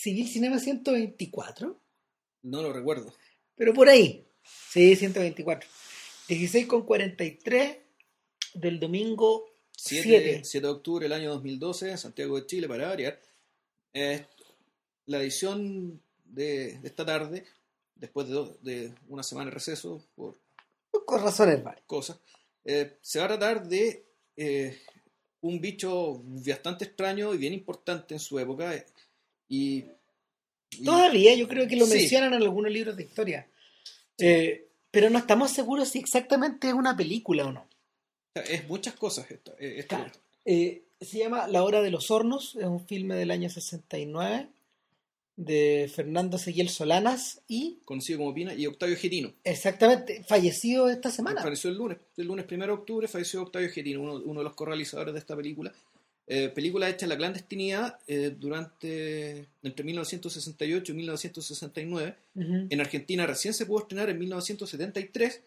[0.00, 1.80] Civil Cinema 124.
[2.42, 3.12] No lo recuerdo.
[3.56, 4.24] Pero por ahí.
[4.42, 5.68] Sí, 124.
[6.28, 7.78] 16 con 43
[8.54, 10.66] del domingo 7, 7.
[10.66, 13.20] de octubre del año 2012, Santiago de Chile, para variar.
[13.92, 14.24] Eh,
[15.06, 17.44] la edición de, esta tarde,
[17.96, 20.38] después de, de, una semana de receso, por,
[20.90, 22.20] por razones varias cosas,
[22.64, 24.04] eh, se va a tratar de
[24.36, 24.78] eh,
[25.40, 28.84] un bicho bastante extraño y bien importante en su época.
[29.48, 29.84] Y,
[30.84, 33.48] Todavía yo creo que lo mencionan en algunos libros de historia.
[34.16, 37.66] pero no estamos seguros si exactamente es una película o no.
[38.34, 39.54] Es muchas cosas esto.
[40.44, 44.48] Eh, se llama La Hora de los Hornos, es un filme del año 69
[45.38, 47.78] de Fernando Seguiel Solanas y...
[47.84, 49.32] Conocido como Pina, y Octavio Getino.
[49.44, 51.42] Exactamente, falleció esta semana.
[51.42, 55.14] Falleció el lunes, el lunes 1 de octubre falleció Octavio Getino, uno, de los correalizadores
[55.14, 55.72] de esta película.
[56.30, 62.16] Eh, película hecha en la clandestinidad eh, durante entre 1968 y 1969.
[62.34, 65.42] En Argentina recién se pudo estrenar en 1973.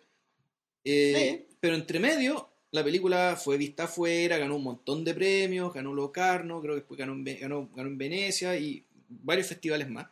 [0.84, 6.62] Pero entre medio la película fue vista afuera, ganó un montón de premios, ganó Locarno,
[6.62, 10.08] creo que después ganó, ganó, ganó en Venecia y varios festivales más.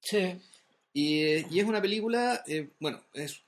[0.00, 0.36] Sí.
[0.92, 3.42] Y, y es una película, eh, bueno, es,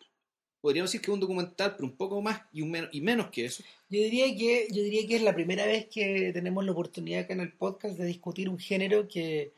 [0.61, 3.47] podríamos decir que es un documental, pero un poco más y, un y menos que
[3.47, 3.63] eso.
[3.89, 7.35] Yo diría que, yo diría que es la primera vez que tenemos la oportunidad acá
[7.35, 9.53] en el podcast de discutir un género que,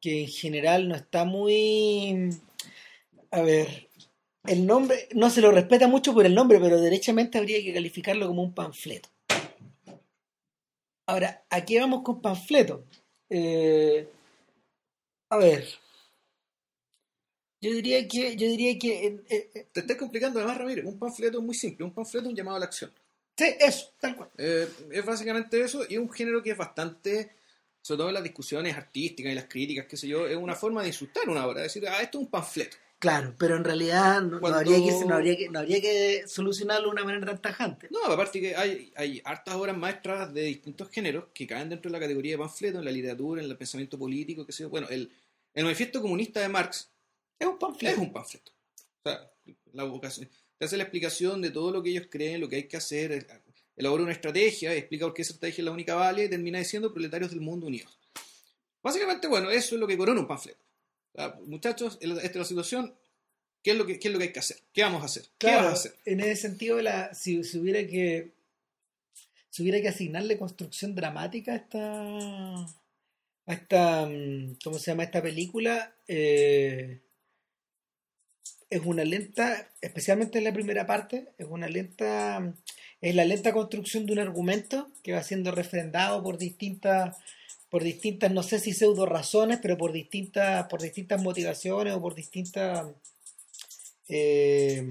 [0.00, 2.30] que en general no está muy...
[3.30, 3.88] A ver,
[4.44, 8.26] el nombre, no se lo respeta mucho por el nombre, pero derechamente habría que calificarlo
[8.26, 9.10] como un panfleto.
[11.06, 12.84] Ahora, ¿a qué vamos con panfleto?
[13.28, 14.08] Eh,
[15.30, 15.66] a ver.
[17.60, 18.36] Yo diría que.
[18.36, 20.84] Yo diría que eh, eh, Te estás complicando además, Ramírez.
[20.84, 21.84] Un panfleto es muy simple.
[21.84, 22.92] Un panfleto es un llamado a la acción.
[23.36, 24.30] Sí, eso, tal cual.
[24.36, 25.84] es básicamente eso.
[25.88, 27.32] Y es un género que es bastante.
[27.80, 30.82] Sobre todo en las discusiones artísticas y las críticas, qué sé yo, es una forma
[30.82, 31.62] de insultar una obra.
[31.62, 32.76] Decir, ah, esto es un panfleto.
[32.98, 36.92] Claro, pero en realidad no, habría, que, no, habría, que, no habría que solucionarlo de
[36.92, 37.88] una manera tan tajante.
[37.92, 41.92] No, aparte que hay, hay hartas obras maestras de distintos géneros que caen dentro de
[41.92, 44.68] la categoría de panfleto, en la literatura, en el pensamiento político, qué sé yo.
[44.68, 45.12] Bueno, el,
[45.54, 46.90] el manifiesto comunista de Marx
[47.38, 47.94] es un panfleto.
[47.94, 48.52] Es un panfleto.
[49.04, 49.32] O sea,
[49.72, 50.28] la vocación.
[50.58, 53.26] Te hace la explicación de todo lo que ellos creen, lo que hay que hacer,
[53.76, 56.92] elabora una estrategia, explica por qué esa estrategia es la única vale y termina diciendo
[56.92, 57.96] proletarios del mundo unidos.
[58.82, 60.68] Básicamente, bueno, eso es lo que corona un panfleto
[61.46, 62.94] muchachos, esta es la situación,
[63.62, 64.58] ¿qué es, lo que, ¿qué es lo que hay que hacer?
[64.72, 65.24] ¿Qué vamos a hacer?
[65.38, 65.94] ¿Qué vamos a hacer?
[66.04, 68.32] En ese sentido, la, si, hubiera que
[69.50, 72.54] si hubiera que asignarle construcción dramática a esta
[73.46, 75.96] a esta mm, ¿cómo se llama esta película?
[76.06, 77.00] Eh,
[78.70, 82.54] es una lenta, especialmente en la primera parte, es una lenta
[83.00, 87.16] es la lenta construcción de un argumento que va siendo refrendado por distintas
[87.70, 92.14] por distintas, no sé si pseudo razones, pero por distintas, por distintas motivaciones o por
[92.14, 92.86] distintas
[94.08, 94.88] eh,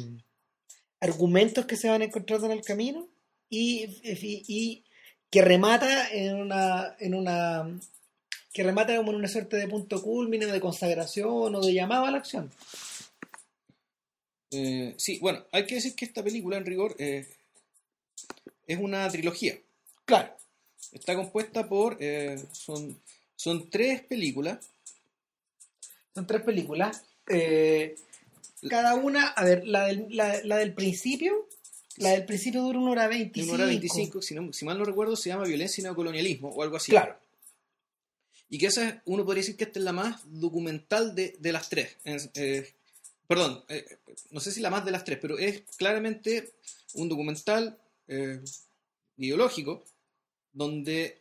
[1.00, 3.08] argumentos que se van encontrando en el camino
[3.50, 4.84] y, y,
[5.32, 7.80] que remata en una, en una
[8.54, 12.12] que remata como en una suerte de punto culmine de consagración o de llamado a
[12.12, 12.52] la acción.
[14.52, 17.28] Eh, sí, bueno, hay que decir que esta película en rigor eh,
[18.66, 19.58] es una trilogía.
[20.06, 20.34] Claro.
[20.92, 21.98] Está compuesta por.
[22.00, 23.00] Eh, son,
[23.36, 24.70] son tres películas.
[26.16, 27.04] Son tres películas.
[27.30, 27.96] Eh,
[28.70, 31.48] cada una, a ver, la del, la, del principio.
[31.98, 33.56] La del principio dura una hora veinticinco.
[33.56, 36.78] Una hora veinticinco, si, si, mal no recuerdo, se llama Violencia y Neocolonialismo o algo
[36.78, 36.92] así.
[36.92, 37.20] Claro.
[38.50, 41.70] Y que esa, uno podría decir que esta es la más documental de, de las
[41.70, 41.98] tres.
[42.06, 42.72] Eh,
[43.28, 43.64] perdón,
[44.32, 46.54] no sé si la más de las tres, pero es claramente
[46.94, 47.78] un documental
[49.18, 49.84] ideológico
[50.54, 51.20] donde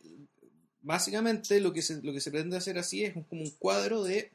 [0.81, 4.31] básicamente lo que se, lo que se pretende hacer así es como un cuadro de,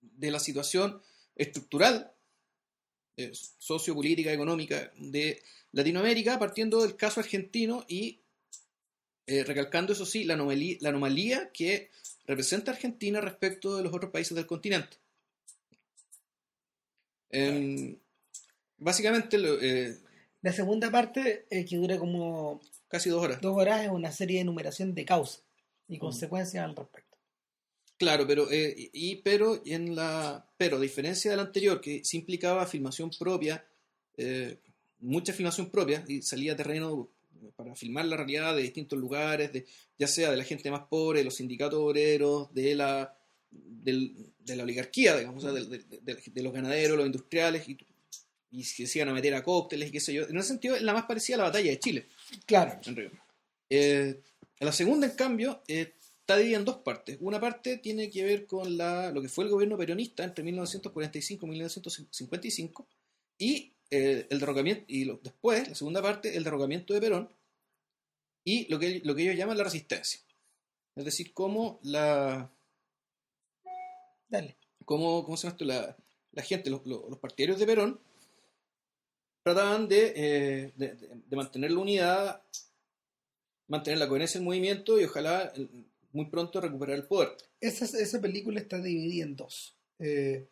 [0.00, 1.02] de la situación
[1.36, 2.12] estructural,
[3.16, 5.42] eh, sociopolítica, económica de
[5.72, 8.20] Latinoamérica, partiendo del caso argentino y
[9.26, 11.90] eh, recalcando, eso sí, la la anomalía que
[12.24, 14.96] representa Argentina respecto de los otros países del continente.
[17.30, 17.98] Em,
[18.78, 19.96] básicamente, eh,
[20.42, 23.40] la segunda parte, que dura como Casi dos horas.
[23.40, 25.44] Dos horas es una serie de enumeración de causas
[25.88, 26.00] y mm.
[26.00, 27.16] consecuencias al respecto.
[27.98, 32.66] Claro, pero eh, y pero en la pero a diferencia del anterior que se implicaba
[32.66, 33.64] filmación propia,
[34.16, 34.58] eh,
[35.00, 37.10] mucha filmación propia y salía a terreno
[37.56, 39.66] para filmar la realidad de distintos lugares, de,
[39.98, 43.16] ya sea de la gente más pobre, de los sindicatos obreros, de la
[43.50, 47.78] de la oligarquía, digamos, de, los ganaderos, los industriales y,
[48.50, 50.26] y se iban a meter a cócteles y qué sé yo.
[50.28, 52.06] En ese sentido, es la más parecida a la batalla de Chile.
[52.46, 52.80] Claro.
[52.86, 53.12] En
[53.70, 54.20] eh,
[54.60, 57.16] la segunda, en cambio, eh, está dividida en dos partes.
[57.20, 61.46] Una parte tiene que ver con la, lo que fue el gobierno peronista entre 1945
[61.46, 62.86] y 1955
[63.38, 67.32] y eh, el derrocamiento, y lo- después, la segunda parte, el derrocamiento de Perón
[68.44, 70.20] y lo que, lo que ellos llaman la resistencia.
[70.96, 72.50] Es decir, cómo la,
[74.28, 74.56] Dale.
[74.84, 75.64] cómo, ¿cómo se llama esto?
[75.64, 75.96] La,
[76.32, 78.00] la gente, los, los- los partidarios de Perón,
[79.42, 82.42] trataban de, eh, de- de- de mantener la unidad,
[83.66, 85.68] mantener la coherencia del movimiento y ojalá eh,
[86.12, 87.36] muy pronto recuperar el poder.
[87.60, 89.74] Esa, esa película está dividida en dos.
[89.98, 90.46] Eh,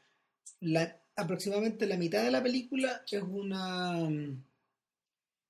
[0.60, 4.08] la, aproximadamente la mitad de la película es una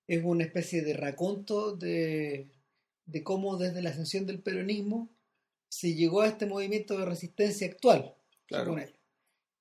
[0.08, 2.48] es una especie de raconto de,
[3.06, 5.08] de cómo desde la ascensión del peronismo
[5.68, 8.14] se llegó a este movimiento de resistencia actual.
[8.46, 8.74] Claro.
[8.76, 8.84] según.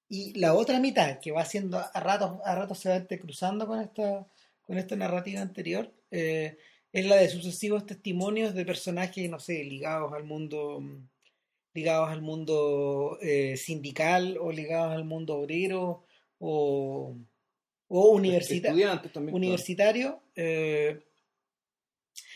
[0.07, 3.81] Y la otra mitad, que va haciendo a ratos, a ratos se va entrecruzando con
[3.81, 4.27] esta,
[4.61, 6.57] con esta narrativa anterior, eh,
[6.91, 10.81] es la de sucesivos testimonios de personajes, no sé, ligados al mundo,
[11.73, 16.05] ligados al mundo eh, sindical o ligados al mundo obrero
[16.39, 17.15] o,
[17.87, 18.69] o universita-
[19.11, 19.35] también.
[19.35, 21.01] universitario, eh,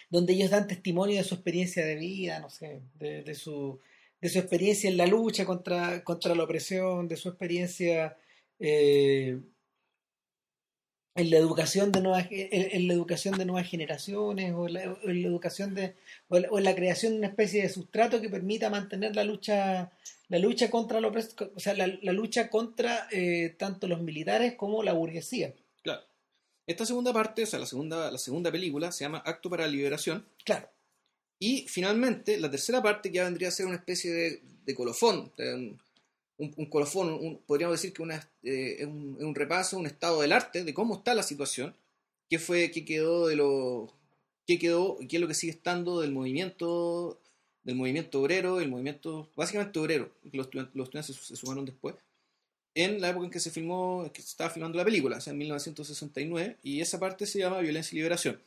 [0.10, 3.80] donde ellos dan testimonio de su experiencia de vida, no sé, de, de su,
[4.22, 8.18] de su experiencia en la lucha contra, contra la opresión, de su experiencia
[8.60, 9.40] eh,
[11.16, 14.92] en la educación de nuevas en, en la educación de nuevas generaciones o en la,
[15.04, 15.96] o en la educación de
[16.28, 19.24] o en la, o la creación de una especie de sustrato que permita mantener la
[19.24, 19.92] lucha
[20.30, 24.56] la lucha contra la opres- o sea la, la lucha contra eh, tanto los militares
[24.56, 26.04] como la burguesía Claro.
[26.68, 29.72] Esta segunda parte, o sea, la segunda, la segunda película, se llama Acto para la
[29.72, 30.24] Liberación.
[30.46, 30.70] claro
[31.40, 35.32] Y finalmente, la tercera parte ya vendría a ser una especie de, colofón.
[36.38, 40.98] un, colofón, podríamos decir que una, eh, un, repaso, un estado del arte, de cómo
[40.98, 41.74] está la situación,
[42.30, 43.94] qué fue, qué quedó de lo.
[44.46, 47.20] qué quedó qué es lo que sigue estando del movimiento
[47.64, 51.96] del movimiento obrero, el movimiento básicamente obrero, que los, los estudiantes se, se sumaron después,
[52.74, 55.32] en la época en que se filmó, que se estaba filmando la película, o sea,
[55.32, 58.42] en 1969, y esa parte se llama Violencia y Liberación.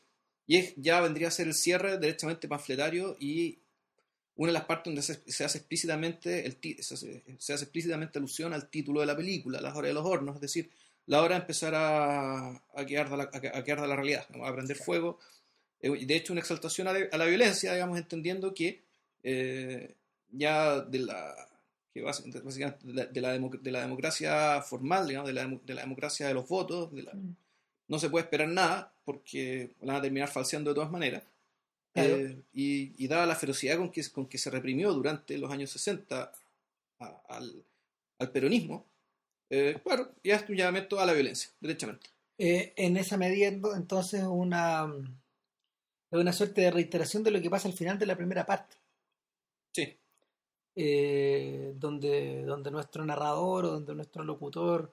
[0.47, 3.59] Y es- ya vendría a ser el cierre derechamente panfletario y
[4.37, 8.19] una de las partes donde se, se hace explícitamente el se, hace, se hace explícitamente
[8.19, 10.71] alusión al título de la película, Las horas de los hornos, es decir,
[11.07, 13.97] la hora de empezar a, a, que arda la, a, que- a que arda la
[13.97, 15.19] realidad, a prender fuego.
[15.81, 18.83] Eh, y de hecho, una exaltación a la, a la violencia, digamos, entendiendo que
[19.23, 19.95] eh,
[20.31, 21.49] ya de la
[21.93, 25.75] que básicamente de la, de la democ- de la democracia formal, digamos, de la, de
[25.75, 27.13] la democracia de los votos, de la,
[27.93, 31.23] no se puede esperar nada porque la van a terminar falseando de todas maneras.
[31.93, 32.17] Claro.
[32.17, 35.71] Eh, y, y dada la ferocidad con que, con que se reprimió durante los años
[35.71, 36.33] 60
[37.01, 37.63] a- al,
[38.19, 38.87] al peronismo,
[39.51, 42.09] eh, claro, ya es un llamamiento a la violencia, derechamente.
[42.39, 44.91] Eh, en esa medida ento- entonces una
[46.11, 48.77] una suerte de reiteración de lo que pasa al final de la primera parte
[49.75, 49.97] Sí,
[50.77, 54.93] eh, donde, donde nuestro narrador o donde nuestro locutor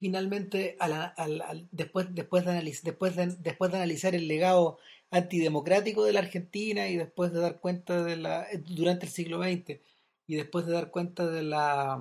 [0.00, 4.26] eh, finalmente al- al- al- después, después, de analiz- después, de, después de analizar el
[4.28, 4.78] legado
[5.10, 9.80] antidemocrático de la Argentina y después de dar cuenta de la durante el siglo XX
[10.26, 12.00] y después de dar cuenta de la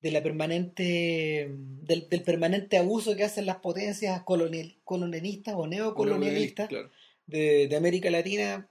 [0.00, 6.68] de la permanente del, del permanente abuso que hacen las potencias colonial- colonialistas o neocolonialistas
[6.68, 6.90] claro.
[7.26, 8.68] de, de América Latina,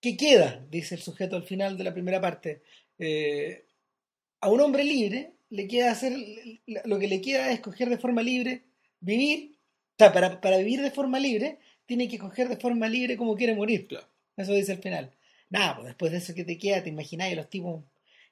[0.00, 0.64] ¿qué queda?
[0.70, 2.62] Dice el sujeto al final de la primera parte.
[2.98, 3.64] Eh,
[4.42, 6.16] a un hombre libre le queda hacer,
[6.66, 8.62] lo que le queda es escoger de forma libre,
[9.00, 13.16] vivir, o sea, para, para vivir de forma libre, tiene que escoger de forma libre
[13.16, 13.86] como quiere morir.
[13.88, 14.06] Claro.
[14.36, 15.10] Eso dice al final.
[15.50, 17.82] Nada, pues después de eso que te queda, te imagináis los tipos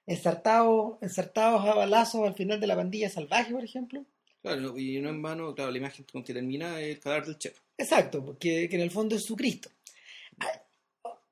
[0.06, 4.04] ensartados, ensartados a balazos al final de la pandilla salvaje, por ejemplo.
[4.40, 7.38] Claro, y no en vano, claro, la imagen con que termina es el cadáver del
[7.38, 7.58] chef.
[7.76, 9.68] Exacto, porque que en el fondo es su Cristo.
[10.38, 10.62] Ah,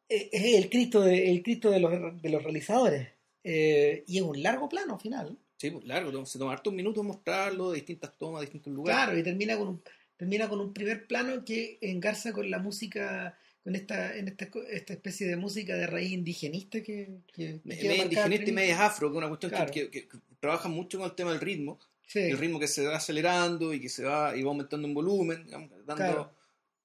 [0.08, 3.08] eh, Es el Cristo de, el Cristo de, los, de los realizadores.
[3.44, 5.38] Eh, y es un largo plano final.
[5.58, 9.04] Sí, pues largo, se toma hartos minutos mostrarlo, de distintas tomas, de distintos lugares.
[9.04, 9.82] Claro, y termina con un,
[10.16, 14.92] termina con un primer plano que engarza con la música, con esta, en esta, esta
[14.92, 19.18] especie de música de raíz indigenista que, que, media indigenista y media afro, que es
[19.18, 19.72] una cuestión que- Claro.
[19.72, 21.78] que, que- que trabaja mucho con el tema del ritmo.
[22.06, 24.94] Sí, el ritmo que se va acelerando y que se va y va aumentando en
[24.94, 26.32] volumen, digamos, dando, Claro.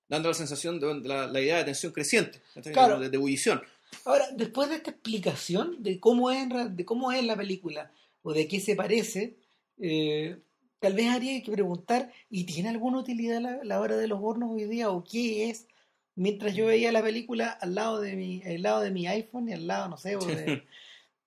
[0.07, 2.41] dando la sensación de, la, la idea de tensión creciente.
[2.73, 2.99] Claro.
[2.99, 3.61] de, de ebullición.
[4.05, 7.91] Ahora, después de esta explicación de cómo es, de cómo es la película
[8.23, 9.37] o de qué se parece,
[9.79, 10.37] eh,
[10.79, 14.51] tal vez habría que preguntar, ¿y tiene alguna utilidad la, la hora de los hornos
[14.51, 15.67] hoy día o qué es?
[16.15, 19.53] Mientras yo veía la película al lado de mi, al lado de mi iPhone y
[19.53, 20.63] al lado, no sé, de-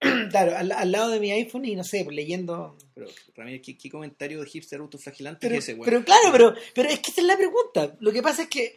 [0.30, 2.76] claro, al, al lado de mi iPhone y no sé, pues, leyendo.
[2.94, 5.88] Pero, Ramírez, ¿qué, qué comentario de hipster autoflagilante Pero, es ese, güey?
[5.88, 7.96] pero claro, pero, pero es que esa es la pregunta.
[8.00, 8.76] Lo que pasa es que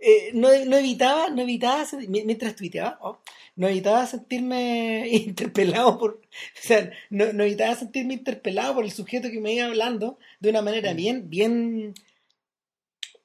[0.00, 3.20] eh, no, no evitaba, no evitaba, mientras tuiteaba, oh,
[3.56, 6.20] no evitaba sentirme interpelado por, o
[6.60, 10.62] sea, no, no evitaba sentirme interpelado por el sujeto que me iba hablando de una
[10.62, 10.96] manera Mm.
[10.96, 11.94] bien, bien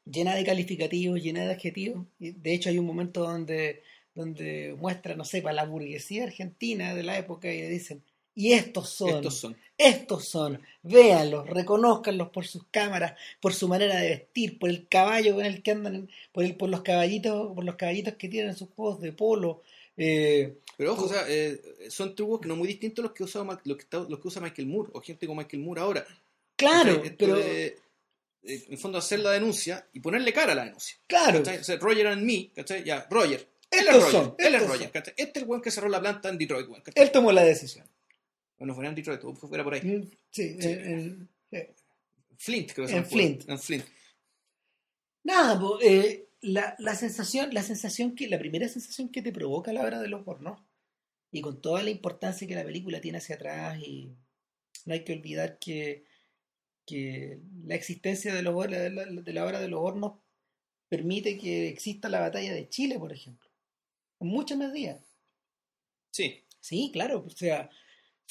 [0.05, 2.05] llena de calificativos, llena de adjetivos.
[2.19, 3.83] De hecho hay un momento donde,
[4.15, 8.03] donde muestra, no sé, para la burguesía argentina de la época y dicen,
[8.35, 9.57] y estos son, Estos son.
[9.77, 15.35] estos son, véanlos, reconózcanlos por sus cámaras, por su manera de vestir, por el caballo
[15.35, 18.57] con el que andan, por, el, por los caballitos, por los caballitos que tienen en
[18.57, 19.61] sus juegos de polo.
[19.97, 21.59] eh, Pero ojo, o sea, eh,
[21.89, 24.41] son trucos que no muy distintos a los que, Ma- los que, los que usa
[24.41, 26.07] Michael Moore o gente como Michael Moore ahora.
[26.55, 27.77] claro, pero de, eh,
[28.43, 30.97] en el fondo hacer la denuncia y ponerle cara a la denuncia.
[31.07, 31.57] claro, ¿cachai?
[31.59, 32.83] O sea, Roger and me, ¿cachai?
[32.83, 33.45] Ya, Roger.
[33.69, 34.91] Él es Roger, son, él es Roger.
[34.93, 37.85] Este es el weón que cerró la planta en Detroit, él tomó la decisión.
[38.61, 39.81] Bueno, fuera en Detroit, o fuera por ahí.
[39.81, 40.67] Mm, Sí, Sí.
[40.69, 41.75] en- en-.
[42.37, 43.49] Flint, creo que se En Flint.
[43.49, 43.85] En Flint.
[45.23, 49.73] Nada, po, eh, la, la sensación, la sensación que, la primera sensación que te provoca
[49.73, 50.59] la hora de los pornos,
[51.31, 54.15] y con toda la importancia que la película tiene hacia atrás, y
[54.85, 56.05] no hay que olvidar que,
[56.85, 60.19] que la existencia de, los, de, la, de la hora de los hornos
[60.87, 63.49] permite que exista la batalla de Chile, por ejemplo,
[64.19, 65.03] en muchas medidas.
[66.11, 67.71] Sí, Sí, claro, o sea,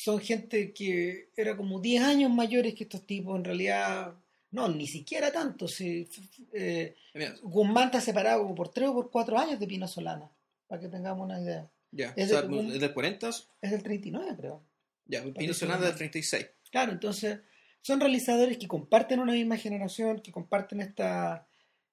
[0.03, 4.15] son gente que era como 10 años mayores que estos tipos, en realidad,
[4.51, 5.67] no, ni siquiera tanto.
[5.67, 6.07] f-
[6.55, 6.95] eh,
[7.43, 10.31] Guzmán está separado como por 3 o por 4 años de Pino Solana,
[10.67, 11.69] para que tengamos una idea.
[11.93, 12.13] ya.
[12.17, 13.29] Es o sea, de- un- desde el 40,
[13.61, 14.63] Es del 39, creo.
[15.07, 16.47] ya, Pino Solana del 36.
[16.71, 17.41] Claro, entonces
[17.83, 21.47] son realizadores que comparten una misma generación, que comparten esta,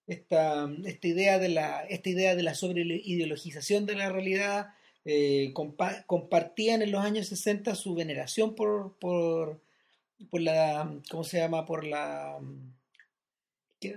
[0.06, 4.68] esta, esta idea de la, esta idea de la sobreideologización de la realidad,
[5.10, 9.62] eh, compa- compartían en los años 60 su veneración por, por,
[10.30, 11.66] por la, ¿cómo se llama?
[11.66, 12.38] Por la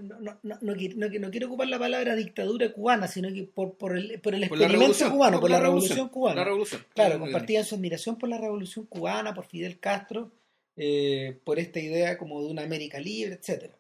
[0.03, 3.33] no, no, no, no qui- no qui- no quiero ocupar la palabra dictadura cubana, sino
[3.33, 6.37] que por, por el, por el experimento cubano, por la revolución cubana.
[6.37, 6.83] La revolución.
[6.95, 10.31] Claro, compartían su admiración por la revolución cubana, por Fidel Castro,
[10.77, 13.75] eh, por esta idea como de una América libre, etcétera.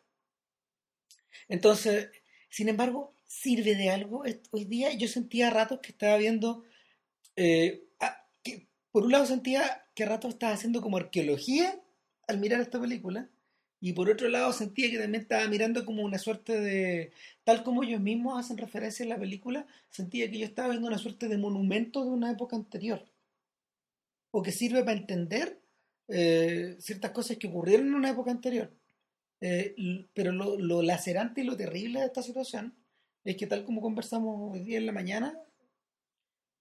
[1.48, 2.08] Entonces,
[2.48, 4.24] sin embargo, sirve de algo.
[4.50, 6.64] Hoy día yo sentía a ratos que estaba viendo,
[7.42, 8.26] eh, ah,
[8.92, 11.80] por un lado sentía que a ratos estaba haciendo como arqueología
[12.28, 13.30] al mirar esta película,
[13.80, 17.12] y por otro lado sentía que también estaba mirando como una suerte de,
[17.44, 20.98] tal como ellos mismos hacen referencia en la película, sentía que yo estaba viendo una
[20.98, 23.06] suerte de monumento de una época anterior,
[24.32, 25.62] o que sirve para entender
[26.08, 28.70] eh, ciertas cosas que ocurrieron en una época anterior.
[29.40, 29.74] Eh,
[30.12, 32.74] pero lo, lo lacerante y lo terrible de esta situación
[33.24, 35.38] es que tal como conversamos hoy día en la mañana,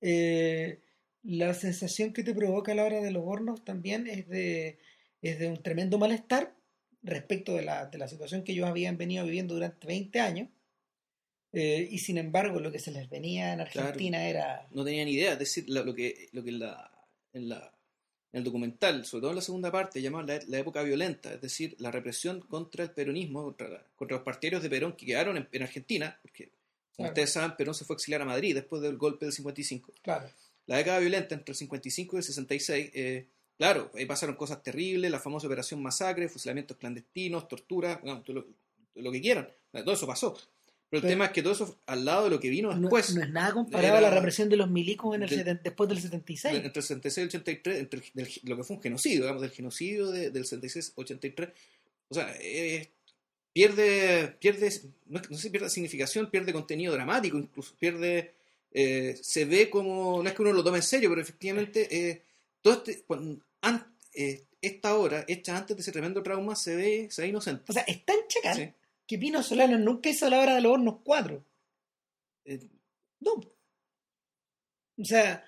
[0.01, 0.82] eh,
[1.24, 4.79] la sensación que te provoca a la hora de los hornos también es de,
[5.22, 6.56] es de un tremendo malestar
[7.03, 10.50] respecto de la, de la situación que ellos habían venido viviendo durante 20 años.
[11.51, 14.68] eh, y sin embargo, lo que se les venía en Argentina era.
[14.72, 16.91] no tenían idea, es decir, lo, que, lo que en, la,
[17.34, 17.74] en, la,
[18.32, 21.41] en el documental, sobre todo en la segunda parte, llamaban la, la época violenta, es
[21.41, 23.56] decir, la represión contra el peronismo,
[23.96, 26.51] contra los partidarios de Perón que quedaron en, en Argentina, porque
[27.00, 27.12] como Claro.
[27.13, 29.94] ustedes saben, Perón se fue a exiliar a Madrid después del golpe del 55.
[30.01, 30.29] Claro.
[30.65, 33.27] La década violenta entre el 55 y el 66, eh,
[33.58, 38.46] claro, ahí pasaron cosas terribles, la famosa operación masacre, fusilamientos clandestinos, tortura, no, lo,
[38.96, 40.34] lo que quieran, todo eso pasó.
[40.34, 42.82] Pero el Pero- tema es que todo eso al lado de lo que vino No,
[42.82, 43.15] después.
[43.15, 46.01] no es nada comparado a la represión de los milicos en el seten- después del
[46.01, 46.56] 76.
[46.56, 49.41] entre el 66 y el 83, entre el- del- lo que fue un genocidio, digamos,
[49.41, 51.50] del genocidio de- del 66 83,
[52.10, 52.89] o sea, eh,
[53.53, 54.72] pierde, pierde
[55.08, 58.34] no, no sé si pierde significación, pierde contenido dramático, incluso pierde,
[58.72, 62.22] eh, se ve como, no es que uno lo tome en serio, pero efectivamente, eh,
[62.62, 67.08] todo este, cuando- an- eh, esta obra, hecha antes de ese tremendo trauma, se ve,
[67.12, 67.63] se ve inocente.
[67.68, 68.74] O sea, es tan chacal Sí.
[69.08, 71.44] que Pino Solano nunca hizo la hora de los hornos 4.
[72.46, 72.60] Eh,
[73.22, 73.32] No.
[74.98, 75.46] O sea,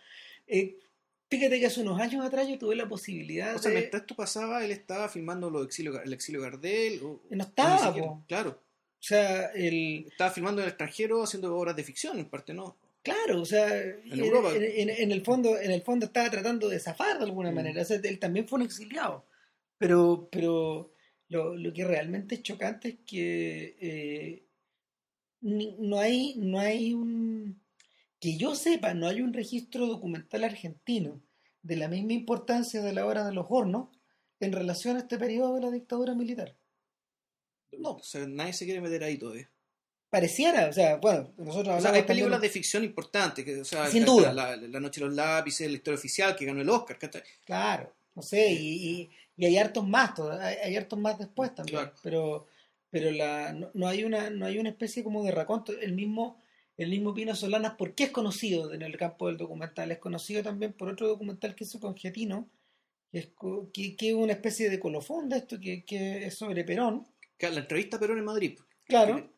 [1.31, 3.77] fíjate que hace unos años atrás yo tuve la posibilidad o sea, de...
[3.77, 6.99] mientras esto pasaba, él estaba filmando lo de exilio, el exilio Gardel.
[7.03, 8.23] o- No o estaba, siquiera- po.
[8.27, 8.49] claro.
[8.51, 10.05] O sea, el...
[10.07, 12.77] Estaba filmando en el extranjero, haciendo obras de ficción, en parte no.
[13.01, 14.51] Claro, o sea, en, Europa.
[14.55, 17.55] en- el fondo, en el fondo estaba tratando de zafar de alguna Mm.
[17.55, 17.81] manera.
[17.81, 19.25] O sea, él también fue un exiliado.
[19.79, 20.93] Pero, pero
[21.29, 24.43] lo, lo que realmente es chocante es que eh,
[25.41, 27.60] no hay, no hay un
[28.21, 31.21] que yo sepa, no hay un registro documental argentino
[31.63, 33.89] de la misma importancia de la hora de los hornos
[34.39, 36.55] en relación a este periodo de la dictadura militar.
[37.77, 37.91] No.
[37.91, 39.49] O sea, nadie se quiere meter ahí todavía.
[40.09, 43.61] Pareciera, o sea, bueno, nosotros O sea, hablamos hay también- películas de ficción importantes, que,
[43.61, 44.33] o sea, Sin duda.
[44.33, 47.23] La, la Noche de los Lápices, La Historia Oficial, que ganó el Oscar, ¿cachai?
[47.45, 48.57] Claro, no sé, y,
[48.89, 51.93] y, y hay hartos más, hay, hay hartos más después también, Claro.
[52.03, 52.47] pero,
[52.89, 56.40] pero la, no, no hay una, no hay una especie como de raconto, el mismo,
[56.83, 59.91] el mismo Pino Solanas, ¿por qué es conocido en el campo del documental?
[59.91, 62.49] Es conocido también por otro documental que hizo con Giatino,
[63.11, 63.29] que es,
[63.73, 67.05] que, que una especie de colofón de esto, que, que es sobre Perón,
[67.39, 68.59] La entrevista a Perón en Madrid.
[68.85, 69.29] claro.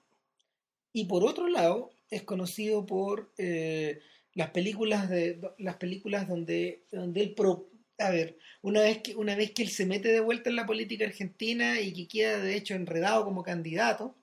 [0.96, 4.00] Y por otro lado, es conocido por eh,
[4.36, 9.36] las películas de las películas donde, donde él pro- a ver, una vez que una
[9.36, 12.56] vez que él se mete de vuelta en la política argentina y que queda de
[12.56, 14.16] hecho enredado como candidato,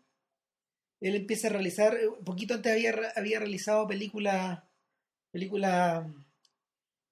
[1.01, 4.63] él empieza a realizar, eh, poquito antes había, había realizado películas,
[5.31, 6.07] películas,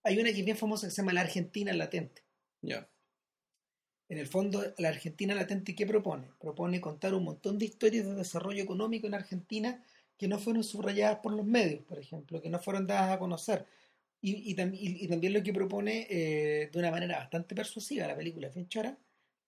[0.02, 2.23] hay una que es bien famosa que se llama La Argentina Latente.
[2.62, 2.88] Ya.
[4.09, 6.28] En el fondo, la Argentina Latente, ¿qué propone?
[6.40, 9.85] Propone contar un montón de historias de desarrollo económico en Argentina
[10.16, 13.66] que no fueron subrayadas por los medios, por ejemplo, que no fueron dadas a conocer.
[14.21, 18.07] Y, y tam- y- y también lo que propone, eh, de una manera bastante persuasiva,
[18.07, 18.99] la película es bien chora,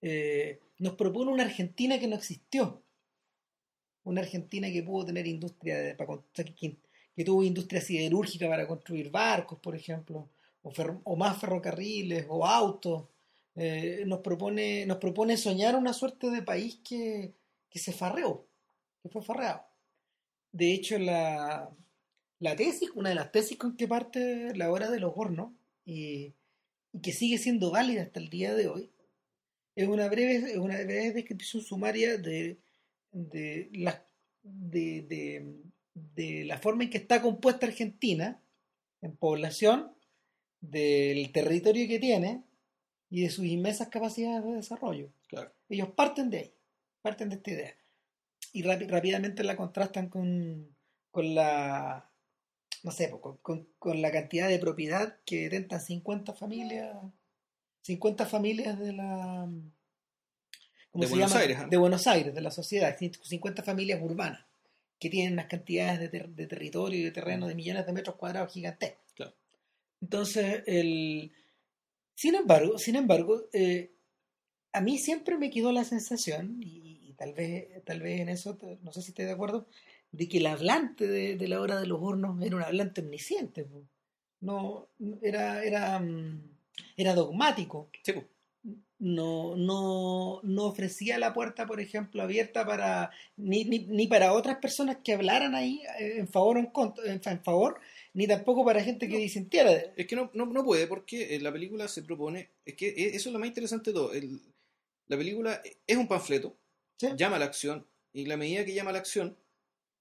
[0.02, 2.82] eh, nos propone una Argentina que no existió.
[4.04, 6.76] Una Argentina que pudo tener industria, para, que,
[7.14, 10.28] que tuvo industria siderúrgica para construir barcos, por ejemplo,
[10.62, 13.08] o, más ferrocarriles, o autos.
[13.56, 17.34] Eh, nos, propone, nos propone soñar una suerte de país que,
[17.68, 18.46] que se farreó,
[19.02, 19.64] que fue farreado.
[20.52, 21.70] De hecho, la,
[22.38, 25.52] la tesis, una de las tesis con que parte la hora de los hornos,
[25.84, 26.34] y
[27.02, 28.90] que sigue siendo válida hasta el día de hoy,
[29.76, 32.58] es una breve, es una breve descripción sumaria de,
[33.12, 34.04] de, la,
[34.42, 35.54] de, de,
[35.94, 38.42] de la forma en que está compuesta Argentina
[39.02, 39.92] en población,
[40.60, 42.44] del territorio que tiene
[43.08, 45.10] y de sus inmensas capacidades de desarrollo.
[45.26, 45.52] Claro.
[45.68, 46.54] Ellos parten de ahí,
[47.02, 47.76] parten de esta idea.
[48.52, 50.76] Y rápi- rápidamente la contrastan con,
[51.10, 52.10] con la,
[52.82, 56.96] no sé, po, con, con- con la cantidad de propiedad que detentan 50 familias,
[57.82, 59.50] 50 familias de la...
[60.90, 61.40] ¿cómo De se Buenos llama?
[61.42, 61.66] Aires, ¿ah?
[61.68, 64.44] De Buenos Aires, de la sociedad, 50 familias urbanas
[64.98, 68.16] que tienen unas cantidades de, ter- de territorio y de terreno de millones de metros
[68.16, 69.12] cuadrados gigantescos.
[69.14, 69.34] Claro.
[70.02, 71.32] Entonces, el...
[72.14, 73.92] sin embargo, sin embargo, eh,
[74.72, 78.58] a mí siempre me quedó la sensación, y, y tal vez, tal vez en eso,
[78.82, 79.66] no sé si estoy de acuerdo,
[80.12, 83.66] de que el hablante de, de la hora de los hornos era un hablante omnisciente.
[84.40, 84.88] no-
[85.22, 86.42] era, era, mm,
[86.96, 87.90] era dogmático.
[88.02, 88.26] Sí, pues.
[89.00, 94.58] No, no, no ofrecía la puerta, por ejemplo, abierta para ni, ni, ni para otras
[94.58, 97.80] personas que hablaran ahí eh, en favor o en contra, en, fa- en favor,
[98.12, 99.20] ni tampoco para gente que No.
[99.20, 99.72] disintiera.
[99.96, 103.16] Es que no, no, no puede porque eh, la película se propone, es que e-
[103.16, 104.12] eso es lo más interesante de todo.
[104.12, 104.38] el-
[105.08, 106.54] la película es un panfleto,
[106.98, 107.08] ¿sí?
[107.16, 109.34] llama a la acción y la medida que llama a la acción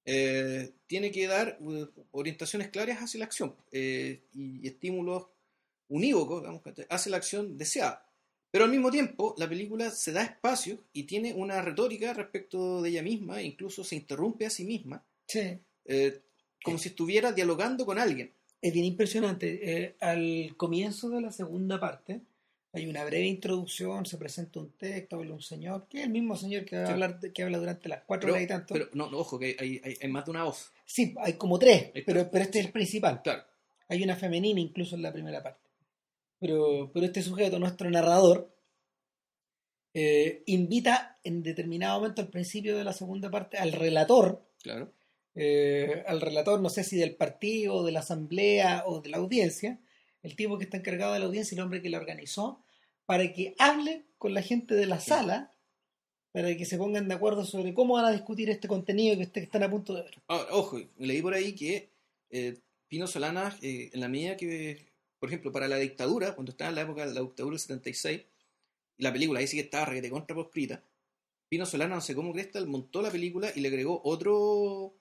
[0.06, 5.28] eh, tiene que dar eh, orientaciones claras hacia la acción eh, y, estímulos
[5.88, 8.06] unívocos digamos, hacia la acción deseada.
[8.52, 12.90] Pero al mismo tiempo, la película se da espacio y tiene una retórica respecto de
[12.90, 15.60] ella misma, e incluso se interrumpe a sí misma, Sí.
[15.86, 16.22] eh,
[16.64, 18.32] como si estuviera dialogando con alguien.
[18.62, 19.60] Es bien impresionante.
[19.64, 22.22] Eh, al comienzo de la segunda parte
[22.74, 26.36] hay una breve introducción, se presenta un texto, habla un señor, que es el mismo
[26.36, 26.92] señor que, va a Sí.
[26.94, 28.74] hablar, que habla durante las cuatro Pero, horas y tanto.
[28.74, 30.72] pero no, no, ojo, que hay, hay- hay más de una voz.
[30.86, 33.22] sí, hay como tres, pero, pero este es el principal.
[33.24, 33.44] Claro,
[33.92, 35.68] Hay una femenina incluso en la primera parte.
[36.40, 38.56] Pero, pero este sujeto, nuestro narrador,
[39.94, 44.94] eh, invita en determinado momento al principio de la segunda parte al relator, claro.
[45.36, 49.80] eh, al relator, no sé si del partido, de la asamblea o de la audiencia,
[50.22, 52.64] el tipo que está encargado de la audiencia, el hombre que la organizó,
[53.06, 55.54] para que hable con la gente de la sala,
[56.32, 59.40] para que se pongan de acuerdo sobre cómo van a discutir este contenido que, que
[59.40, 60.22] están a punto de ver.
[60.28, 61.90] Ahora, ojo, leí por ahí que
[62.30, 64.89] eh, Pino Solana, eh, en la medida que,
[65.20, 68.22] por ejemplo, para la dictadura, cuando estaba en la época de la dictadura del 76,
[68.98, 70.84] y la película ahí sí que estaba requete contra proscrita,
[71.50, 74.94] Pino Solana, no sé cómo Crestal, montó la película y le agregó otro,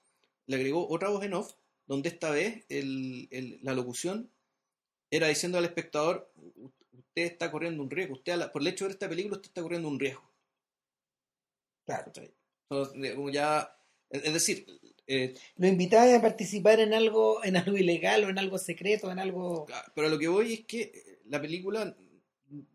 [0.46, 1.54] le agregó otra voz en off,
[1.86, 4.30] donde esta vez el- el- la locución
[5.10, 8.84] era diciendo al espectador, "U- usted está corriendo un riesgo, usted la- por el hecho
[8.84, 10.22] de ver esta película, usted está corriendo un riesgo.
[11.86, 12.12] Claro.
[12.70, 13.74] Entonces, como ya,
[14.10, 14.66] es decir,
[15.08, 19.18] eh, Lo invitaban a participar en algo, en algo ilegal o en algo secreto, en
[19.18, 19.66] algo...
[19.94, 21.96] Pero lo que voy es que eh, la película,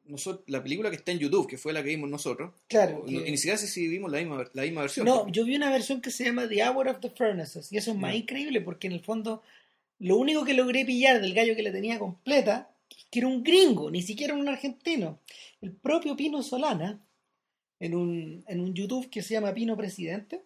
[0.06, 3.06] nosotros, la película que está en YouTube, que fue la que vimos nosotros, Claro.
[3.06, 5.06] que- ni siquiera sé si vimos la misma, la misma versión.
[5.06, 7.92] No, yo vi una versión que se llama The Hour of the Furnaces y eso
[7.92, 8.18] es más Mm.
[8.18, 9.42] increíble porque en el fondo
[10.00, 13.44] lo único que logré pillar del gallo que la tenía completa es que era un
[13.44, 15.20] gringo, ni siquiera un argentino.
[15.62, 17.00] El propio Pino Solana,
[17.80, 20.42] en un, en un YouTube que se llama Pino Presidente.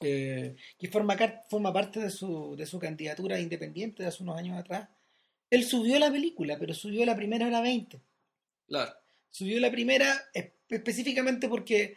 [0.00, 1.16] Eh, que forma,
[1.48, 4.88] forma parte de su, de su candidatura independiente de hace unos años atrás,
[5.50, 8.00] él subió la película, pero subió la primera hora 20.
[8.66, 8.92] Claro,
[9.32, 11.96] Subió la primera espe- específicamente porque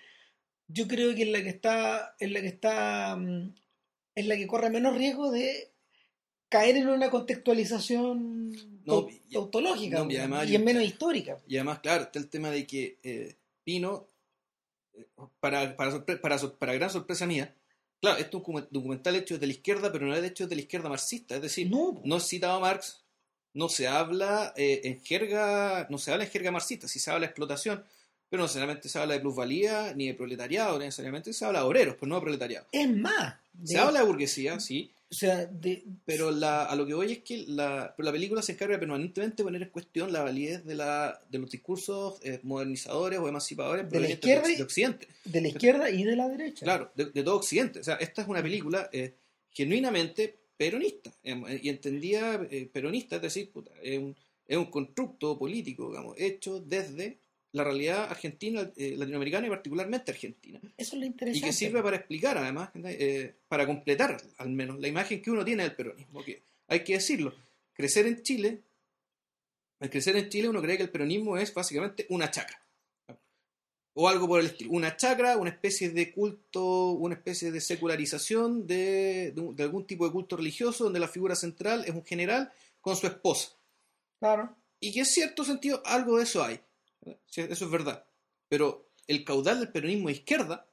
[0.67, 3.53] yo creo que en la que está, en la que está, mm,
[4.15, 5.71] es la que corre menos riesgo de
[6.49, 8.51] caer en una contextualización
[8.85, 11.37] No, tautológica no, y además y es menos histórica.
[11.47, 14.07] Y además, claro, está el tema de que eh, Pino,
[14.93, 15.07] eh,
[15.39, 17.55] para, para, para, para gran sorpresa mía,
[18.03, 20.55] claro, esto es un docu- documental hecho desde la izquierda, pero no es hecho desde
[20.57, 23.01] la izquierda marxista, es decir, No, no es citado a Marx,
[23.53, 27.21] no se habla eh, en jerga, no se habla en jerga marxista, sí se habla
[27.21, 27.83] de explotación,
[28.29, 31.95] pero no necesariamente se habla de plusvalía ni de proletariado, necesariamente se habla de obreros,
[31.95, 32.65] pues no de proletariado.
[32.71, 33.35] es más.
[33.63, 37.12] Se de- habla de burguesía, sí, O sea, de, pero la, a lo que voy
[37.12, 40.65] es que la, pero la película se encarga permanentemente de poner en cuestión la validez
[40.65, 45.08] de, la, de los discursos eh, modernizadores o emancipadores De la izquierda de Occidente.
[45.23, 46.65] de la izquierda y de la derecha.
[46.65, 47.82] Claro, de, de todo Occidente.
[47.82, 49.13] O sea, esta es una película eh,
[49.52, 51.13] genuinamente peronista.
[51.21, 54.15] em, eh, y entendía peronista, es decir, puta, es, un,
[54.47, 57.19] es un constructo político, digamos, hecho desde
[57.53, 60.59] la realidad argentina, eh, latinoamericana y particularmente argentina.
[60.75, 61.47] Eso es lo Y interesante.
[61.47, 65.63] que sirve para explicar, además, eh, para completar al menos la imagen que uno tiene
[65.63, 66.23] del peronismo.
[66.23, 67.33] Que hay que decirlo,
[67.73, 68.61] crecer en Chile,
[69.79, 72.59] al crecer en Chile uno cree que el peronismo es básicamente una chacra.
[73.95, 74.71] O algo por el estilo.
[74.71, 80.07] Una chacra, una especie de culto, una especie de secularización de, de de algún tipo
[80.07, 83.49] de culto religioso donde la figura central es un general con su esposa.
[84.19, 84.55] Claro.
[84.79, 86.59] Y que en cierto sentido algo de eso hay.
[87.05, 88.05] Eso es verdad.
[88.49, 90.67] Pero el caudal del peronismo de izquierda,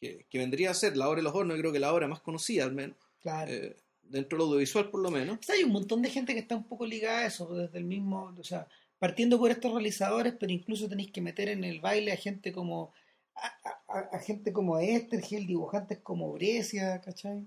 [0.00, 2.20] que, que vendría a ser la obra de los hornos, creo que la obra más
[2.20, 3.50] conocida al menos, Claro.
[3.50, 6.40] eh, dentro del audiovisual por lo menos, O sea, hay un montón de gente que
[6.40, 8.68] está un poco ligada a eso, desde el mismo, o sea,
[8.98, 12.92] partiendo por estos realizadores, pero incluso tenéis que meter en el baile a gente como
[13.34, 17.44] a, a- gente como Estergel, dibujantes como Brescia, ¿cachai?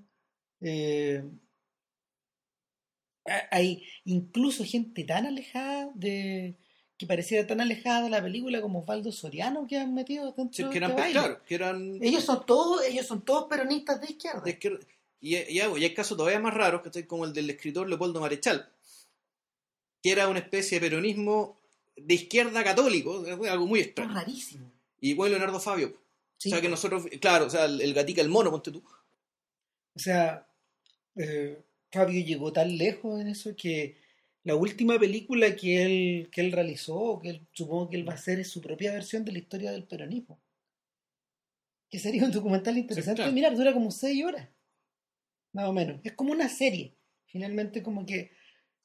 [0.62, 1.24] Eh,
[3.52, 6.56] hay incluso gente tan alejada de
[6.98, 10.64] que pareciera tan alejada de la película como Osvaldo Soriano que han metido dentro sí,
[10.64, 11.20] de que eran, este baile.
[11.20, 14.42] claro, que eran Ellos son todos, ellos son todos peronistas de izquierda.
[14.42, 14.80] de izquierda.
[15.20, 17.06] Y, y, y hay casos todavía más raros, ¿cachai?
[17.06, 18.68] como el del escritor Leopoldo Marechal,
[20.02, 21.60] que era una especie de peronismo
[21.96, 24.14] de izquierda católico, es algo muy extraño.
[24.14, 24.72] rarísimo.
[25.00, 25.96] Y bueno, Leonardo Fabio.
[26.38, 28.84] Sí, o sea que nosotros, claro, o sea, el, el gatica, el mono, ponte tú.
[29.96, 30.48] O sea,
[31.16, 31.60] eh,
[31.92, 33.98] Fabio llegó tan lejos en eso que
[34.48, 38.16] la última película que él, que él realizó, que él, supongo que él va a
[38.16, 40.40] hacer, es su propia versión de la historia del peronismo.
[41.90, 43.18] Que sería un documental interesante.
[43.18, 43.34] claro.
[43.34, 44.48] Mirar, dura como seis horas.
[45.52, 46.00] Más o menos.
[46.02, 46.96] Es como una serie.
[47.26, 48.32] Finalmente, como que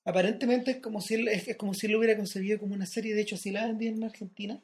[0.04, 2.86] aparentemente es como si él, es, es como si él lo hubiera concebido como una
[2.86, 3.14] serie.
[3.14, 4.60] De hecho, así la vendían en Argentina.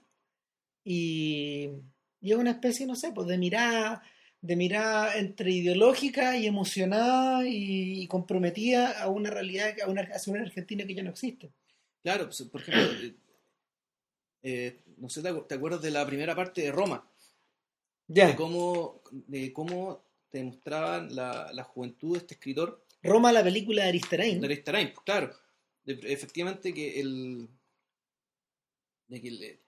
[0.82, 1.68] Y,
[2.20, 4.02] y es una especie, no sé, pues de mirada
[4.40, 10.42] de mirada entre ideológica y emocionada y, comprometida a una realidad, a una, hacia una
[10.42, 11.50] Argentina que ya no existe.
[12.02, 13.14] Claro, pues, por ejemplo, eh,
[14.42, 17.04] eh, no sé, ¿te acu- ¿te acuerdas de la primera parte de Roma?
[18.06, 18.28] Ya.
[18.28, 23.82] De cómo, de cómo te mostraban la, la juventud de este escritor, Roma, la película
[23.84, 24.40] de Aristarain.
[24.40, 25.32] de Aristarán, pues, claro.
[25.84, 27.48] De- efectivamente que el...
[29.08, 29.60] De que el-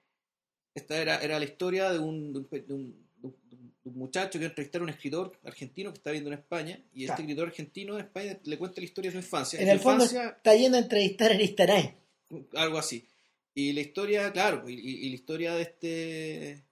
[0.74, 4.45] esta era, era la historia de un, de un, de un- de un- muchacho que
[4.47, 8.05] entrevistara a un escritor argentino que está viviendo en España, y este escritor argentino en
[8.07, 9.61] España le cuenta la historia de su infancia.
[9.61, 11.95] En el fondo infancia- está yendo a entrevistar a Aristarain.
[12.55, 13.07] algo así.
[13.55, 16.64] Y la historia, claro, y, y- y la historia de este,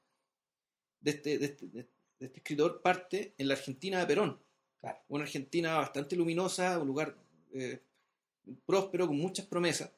[1.01, 1.87] de este, de este, de
[2.21, 4.39] este escritor parte en la Argentina de Perón.
[4.81, 4.99] Claro.
[5.09, 7.17] Una Argentina bastante luminosa, un lugar
[7.53, 7.81] eh,
[8.67, 9.91] próspero, con muchas promesas.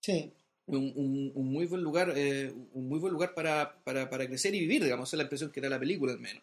[0.00, 0.32] Sí.
[0.68, 4.54] Un, un- un muy buen lugar, eh, un muy buen lugar para, para, para crecer
[4.54, 6.42] y vivir, digamos, esa es la impresión que da la película al menos.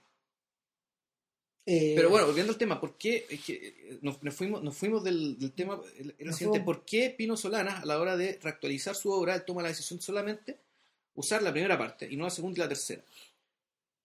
[1.68, 4.78] Eh, Pero bueno, volviendo al tema, ¿por qué es que, eh, nos, nos fuimos, nos
[4.78, 5.80] fuimos del, del tema?
[5.98, 6.66] el- el Nos siguiente, fuimos.
[6.78, 10.00] ¿por qué Pino Solanas, a la hora de reactualizar su obra, él toma la decisión
[10.02, 10.58] solamente
[11.16, 13.04] usar la primera parte y no la segunda y la tercera?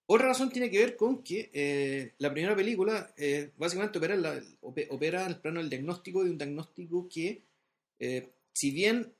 [0.06, 4.22] Otra razón tiene que ver con que eh, la primera película eh, básicamente opera en,
[4.22, 7.42] la- ope- opera en el plano del diagnóstico de un diagnóstico que,
[7.98, 9.12] eh, si bien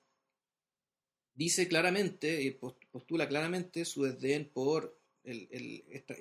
[1.44, 2.58] dice claramente,
[2.92, 4.80] postula claramente su desdén por
[5.24, 5.62] el, el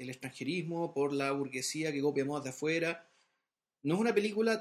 [0.04, 2.92] el extranjerismo, por la burguesía que copia modas de afuera.
[3.84, 4.54] No es una película,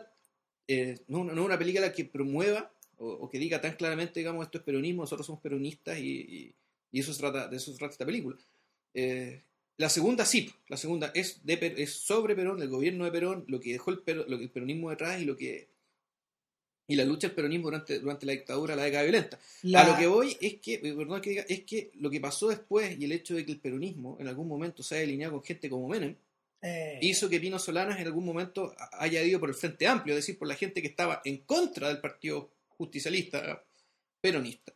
[0.66, 2.60] eh, no, no es una película que promueva
[2.98, 6.54] o, o que diga tan claramente, digamos, esto es peronismo, nosotros somos peronistas y, y-
[6.90, 8.36] y eso se trata, de eso se trata esta película.
[8.94, 9.42] Eh,
[9.76, 13.60] la segunda sí, la segunda es, de, es sobre Perón, el gobierno de Perón, lo
[13.60, 15.68] que dejó el, lo que el peronismo detrás y lo que
[16.90, 19.38] y la lucha del peronismo durante, durante la dictadura, la década violenta.
[19.62, 22.20] la- A lo que voy es que, eh, perdón que diga, es que lo que
[22.20, 25.34] pasó después y el hecho de que el peronismo en algún momento se haya alineado
[25.34, 26.16] con gente como Menem,
[26.62, 30.24] eh, hizo que Pino Solanas en algún momento haya ido por el Frente Amplio, es
[30.24, 33.62] decir, por la gente que estaba en contra del partido justicialista
[34.20, 34.72] peronista.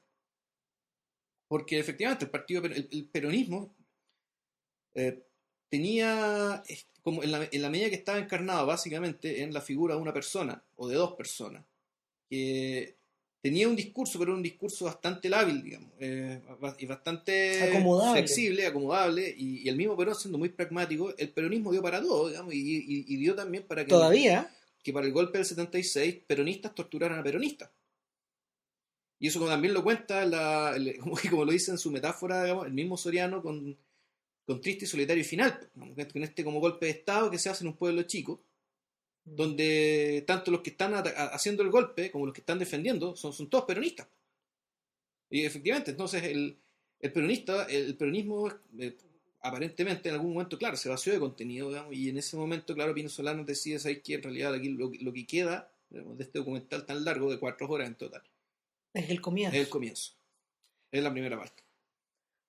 [1.48, 3.75] Porque efectivamente el partido, el, el peronismo
[4.94, 5.18] eh,
[5.68, 6.62] tenía,
[7.03, 10.12] como en la, en la medida que estaba encarnado básicamente en la figura de una
[10.12, 11.64] persona o de dos personas,
[12.37, 12.97] que
[13.42, 16.40] tenía un discurso, pero era un discurso bastante lábil, digamos, eh,
[16.79, 18.12] y bastante Acomodable.
[18.23, 22.29] flexible, acomodable, y, y el mismo Perón siendo muy pragmático, el peronismo dio para todo,
[22.31, 24.49] digamos, y, y- y dio también para que, Todavía.
[24.83, 27.68] que para el golpe del 76 peronistas torturaran a peronistas.
[29.18, 30.97] Y eso como también lo cuenta, la, el-
[31.31, 33.77] como, lo dice en su metáfora, digamos, el mismo Soriano con,
[34.47, 37.38] con Triste y Solitario y Final, digamos, que- con este como golpe de Estado que
[37.38, 38.40] se hace en un pueblo chico,
[39.25, 43.49] donde tanto los que están haciendo el golpe como los que están defendiendo son, son
[43.49, 44.09] todos peronistas.
[45.31, 46.57] Y efectivamente, entonces el,
[47.01, 48.97] el peronista, el peronismo eh,
[49.41, 52.95] aparentemente en algún momento, claro, se vació de contenido, digamos, y en ese momento, claro,
[52.95, 56.39] Pino Solano decide, ¿sabes que En realidad aquí lo, lo que queda digamos, de este
[56.39, 58.23] documental tan largo, de cuatro horas en total,
[58.95, 59.57] Es el comienzo.
[59.57, 60.13] es el comienzo.
[60.91, 61.63] Es la primera parte.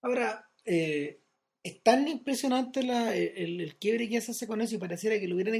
[0.01, 1.19] Ahora, eh,
[1.63, 5.27] es tan impresionante la- el, el quiebre que se hace con eso y pareciera que
[5.29, 5.55] lo hubieran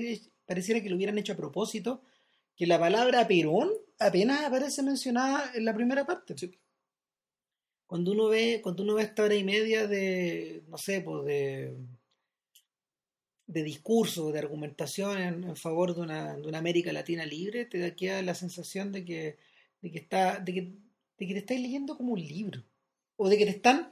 [0.45, 2.03] pareciera que lo hubieran hecho a propósito,
[2.56, 6.38] que la palabra Perón apenas aparece mencionada en la primera parte.
[6.38, 6.58] Sí.
[7.88, 11.75] Cuando uno ve, cuando uno ve esta hora y media de, no sé, pues de,
[13.45, 17.95] de discurso, de argumentación en, favor de una, de una América Latina libre, te da
[17.95, 19.38] queda la sensación de que,
[19.82, 20.62] de que está, de que,
[21.17, 22.63] de que te estás leyendo como un libro.
[23.15, 23.91] O de que te están,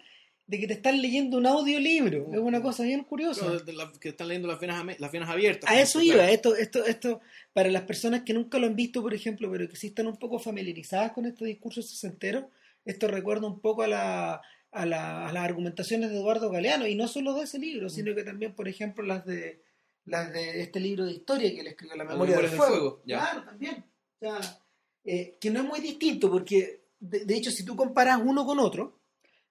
[0.52, 2.28] de que te están leyendo un audiolibro.
[2.34, 3.46] Es una cosa bien curiosa.
[3.46, 5.70] Claro, de la- que están leyendo las venas, las venas abiertas.
[5.70, 6.20] A eso Claro.
[6.24, 7.22] iba, esto, esto, esto,
[7.54, 10.18] para las personas que nunca lo han visto, por ejemplo, pero que sí están un
[10.18, 12.50] poco familiarizadas con este discurso sesentero,
[12.84, 16.96] esto recuerda un poco a, la, a, la- a las argumentaciones de Eduardo Galeano, y
[16.96, 17.90] no solo de ese libro, Mm.
[17.90, 19.62] sino que también, por ejemplo, las de
[20.04, 22.66] las de este libro de historia que él escribió, La memoria del fuego.
[22.68, 23.20] Fuego, ya.
[23.20, 23.86] Claro, también.
[24.20, 24.60] O sea,
[25.06, 28.60] eh, que no es muy distinto, porque de, de hecho, si tú comparas uno con
[28.60, 29.00] otro,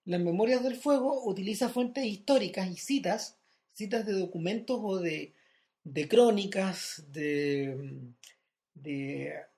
[0.04, 3.38] las memorias del fuego utiliza fuentes históricas y citas,
[3.72, 5.34] citas de documentos o de,
[5.84, 8.06] de crónicas, de,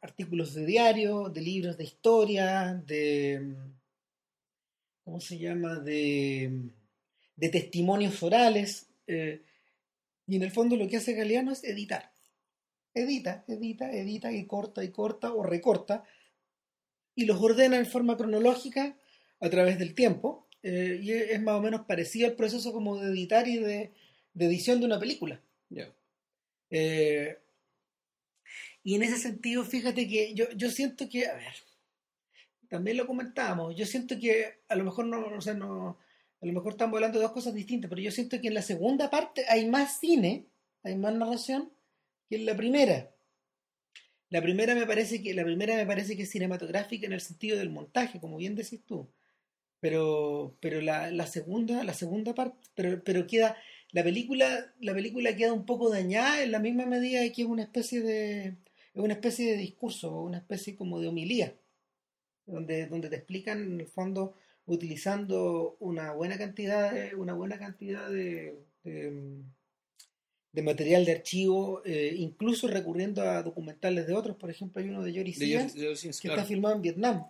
[0.01, 3.55] artículos de diario, de libros de historia, de,
[5.05, 5.79] ¿cómo se llama?
[5.79, 6.71] De,
[7.37, 8.89] de testimonios orales.
[9.07, 9.43] eh,
[10.27, 12.13] y en el fondo lo que hace Galeano es editar.
[12.95, 16.05] Edita, edita, edita y corta y corta o recorta
[17.15, 18.97] y los ordena en forma cronológica
[19.43, 20.49] a través del tiempo.
[20.63, 23.93] eh, y es más o menos parecido al proceso como de editar y de,
[24.35, 25.41] de edición de una película.
[26.75, 27.39] Eh,
[28.83, 31.53] y en ese sentido, fíjate que yo, yo siento que, a ver,
[32.69, 35.99] también lo comentábamos, yo siento que a lo mejor no, o sea, no,
[36.41, 38.63] a lo mejor estamos hablando de dos cosas distintas, pero yo siento que en la
[38.63, 40.47] segunda parte hay más cine,
[40.83, 41.71] hay más narración
[42.29, 43.15] que en la primera.
[44.31, 47.59] La primera me parece que, la primera me parece que es cinematográfica en el sentido
[47.59, 49.13] del montaje, como bien decís tú.
[49.83, 53.57] Pero, pero la, la segunda, la segunda parte, pero, pero queda,
[53.91, 57.49] la película, la película queda un poco dañada en la misma medida de que es
[57.49, 58.47] una especie de,
[58.95, 61.57] es una especie de discurso, una especie como de homilía,
[62.47, 68.09] donde, donde te explican en el fondo utilizando una buena cantidad de, una buena cantidad
[68.09, 69.43] de, de,
[70.53, 75.03] de material de archivo, eh, incluso recurriendo a documentales de otros, por ejemplo hay uno
[75.03, 76.41] de Jory Siemens, que claro.
[76.41, 77.27] está filmado en Vietnam.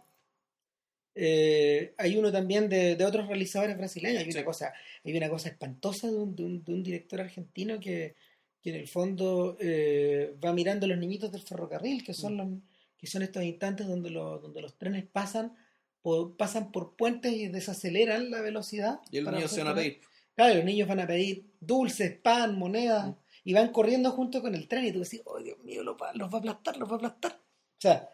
[1.14, 4.22] Eh, hay uno también de, de otros realizadores brasileños.
[4.24, 4.72] Hay una cosa,
[5.04, 8.14] hay una cosa espantosa de un, de un, de un director argentino que,
[8.62, 12.14] que en el fondo eh, va mirando a los niñitos del ferrocarril, que Mm.
[12.14, 12.48] son los,
[12.96, 15.54] que son estos instantes donde los, donde los trenes pasan
[16.00, 19.00] por, pasan por puentes y desaceleran la velocidad.
[19.10, 20.00] Y los niños se van a pedir.
[20.34, 23.14] Claro, los niños van a pedir dulces, pan, monedas, Mm.
[23.44, 26.12] y van corriendo junto con el tren y tú decís, oh Dios mío, los va,
[26.14, 27.32] los va a aplastar, los va a aplastar.
[27.32, 28.08] O sea,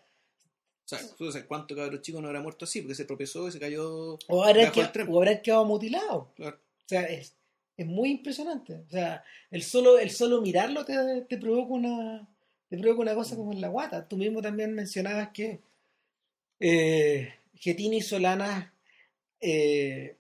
[0.90, 3.52] O sea, tú sabes cuánto cabrón chico no habrá muerto así, porque se tropezó y
[3.52, 4.18] se cayó.
[4.28, 6.28] o habrán, que- o quedado mutilados.
[6.34, 6.56] Claro.
[6.56, 7.34] O sea, es,
[7.76, 8.74] es muy impresionante.
[8.86, 10.94] O sea, el solo, el solo mirarlo te,
[11.28, 12.28] te provoca una
[12.70, 14.08] te provoca una cosa como en la guata.
[14.08, 15.60] Tú mismo también mencionabas que
[16.60, 18.72] eh, Getini y Solana
[19.40, 20.16] eh,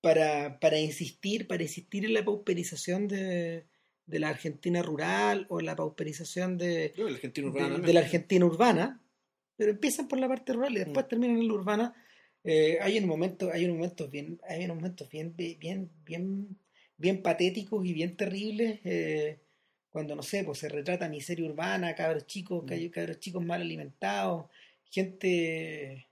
[0.00, 3.64] para, para insistir, para insistir en la pauperización de,
[4.06, 6.92] de la Argentina rural o la pauperización de,
[7.92, 9.00] la Argentina urbana,
[9.56, 11.08] pero empiezan por la parte rural y después Mm.
[11.08, 11.94] terminan en la urbana.
[12.44, 16.58] Eh, hay un momento, hay unos momentos bien, hay unos momentos bien, bien, bien,
[16.96, 19.38] bien patéticos y bien terribles eh,
[19.90, 22.66] cuando no sé, pues se retrata miseria urbana, cabros chicos, Mm.
[22.66, 24.46] ca- cabros chicos mal alimentados,
[24.90, 26.06] gente,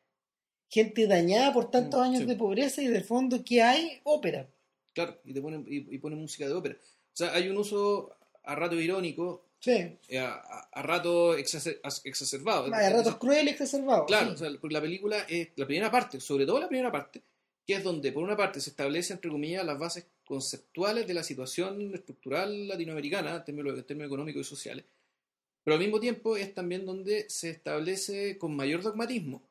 [0.69, 2.27] gente dañada por tantos Mm, años sí.
[2.27, 4.01] de pobreza y de fondo ¿qué hay?
[4.05, 4.49] Ópera.
[4.93, 6.77] Claro, y te ponen, y, y ponen música de ópera.
[6.77, 9.73] O sea, hay un uso a rato irónico, Sí,
[10.09, 12.75] eh, a, a- a rato exacer- as- exacerbado.
[12.75, 14.07] hay ratos crueles y exacerbados.
[14.07, 14.35] Claro, sí.
[14.35, 17.23] o sea, porque la película es la primera parte, sobre todo la primera parte,
[17.67, 21.23] que es donde por una parte se establece entre comillas las bases conceptuales de la
[21.23, 24.85] situación estructural latinoamericana en términos, en términos económicos y sociales,
[25.63, 29.43] pero al mismo tiempo es también donde se establece con mayor dogmatismo,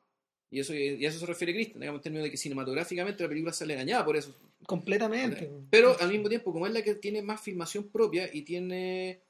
[0.50, 3.28] y eso, y a eso se refiere Cristian, digamos, en términos de que cinematográficamente la
[3.28, 4.34] película sale engañada por eso.
[4.66, 5.48] Completamente.
[5.70, 9.20] Pero al mismo tiempo, como es la que tiene más filmación propia y tiene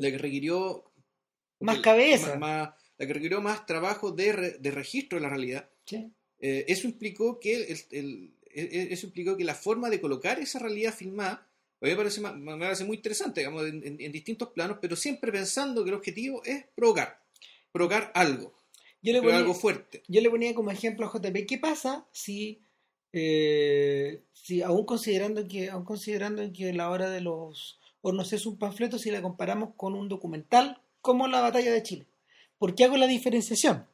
[0.00, 0.84] la que requirió
[1.60, 2.36] Más cabeza.
[2.36, 6.12] más- más- la que requirió más trabajo de, re- de registro de la realidad, Sí.
[6.38, 10.58] eh, eso implicó que el, el- el- eso implicó que la forma de colocar esa
[10.58, 11.46] realidad filmada
[11.82, 14.96] a mí me parece, me parece muy interesante, digamos, en, en- en distintos planos, pero
[14.96, 17.22] siempre pensando que el objetivo es provocar,
[17.72, 18.54] provocar algo,
[19.00, 20.02] Yo le ponía- algo fuerte.
[20.06, 22.60] Yo le ponía como ejemplo a JP, ¿qué pasa si,
[23.14, 28.58] eh, si aún considerando que, aún considerando que la hora de los hornos es un
[28.58, 32.06] panfleto, si la comparamos con un documental como la batalla de Chile?
[32.58, 33.86] ¿Por qué hago la diferenciación?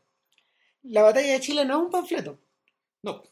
[0.82, 2.38] La batalla de Chile no es un panfleto,
[3.02, 3.22] No,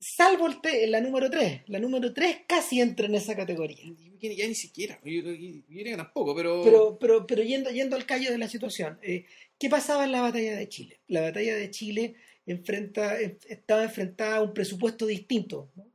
[0.00, 1.62] salvo el te- la número 3.
[1.66, 3.84] La número 3 casi entra en esa categoría.
[4.20, 8.06] ya, ya ni siquiera, yo, diría que tampoco, pero, Pero, pero, pero yendo, yendo al
[8.06, 9.24] callo de la situación, eh,
[9.58, 11.00] ¿qué pasaba en la batalla de Chile?
[11.08, 12.14] La batalla de Chile
[12.46, 15.86] enfrenta, en- estaba enfrentada a un presupuesto distinto, ¿no?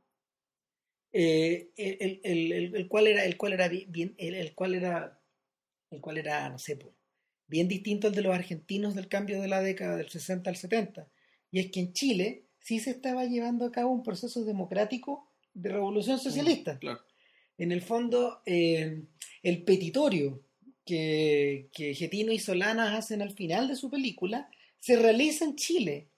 [1.12, 4.74] Eh, el, el- el- el cual era, el cual era bi- bien, el, el cual
[4.74, 5.20] era,
[5.90, 6.78] el cual era, no sé,
[7.46, 11.08] bien distinto al de los argentinos del cambio de la década del 60 al 70.
[11.50, 15.70] Y es que en Chile sí se estaba llevando a cabo un proceso democrático de
[15.70, 17.00] revolución socialista claro,
[17.56, 19.02] en el fondo, eh,
[19.42, 20.42] el petitorio
[20.84, 26.08] que, que Getino y Solanas hacen al final de su película se realiza en Chile,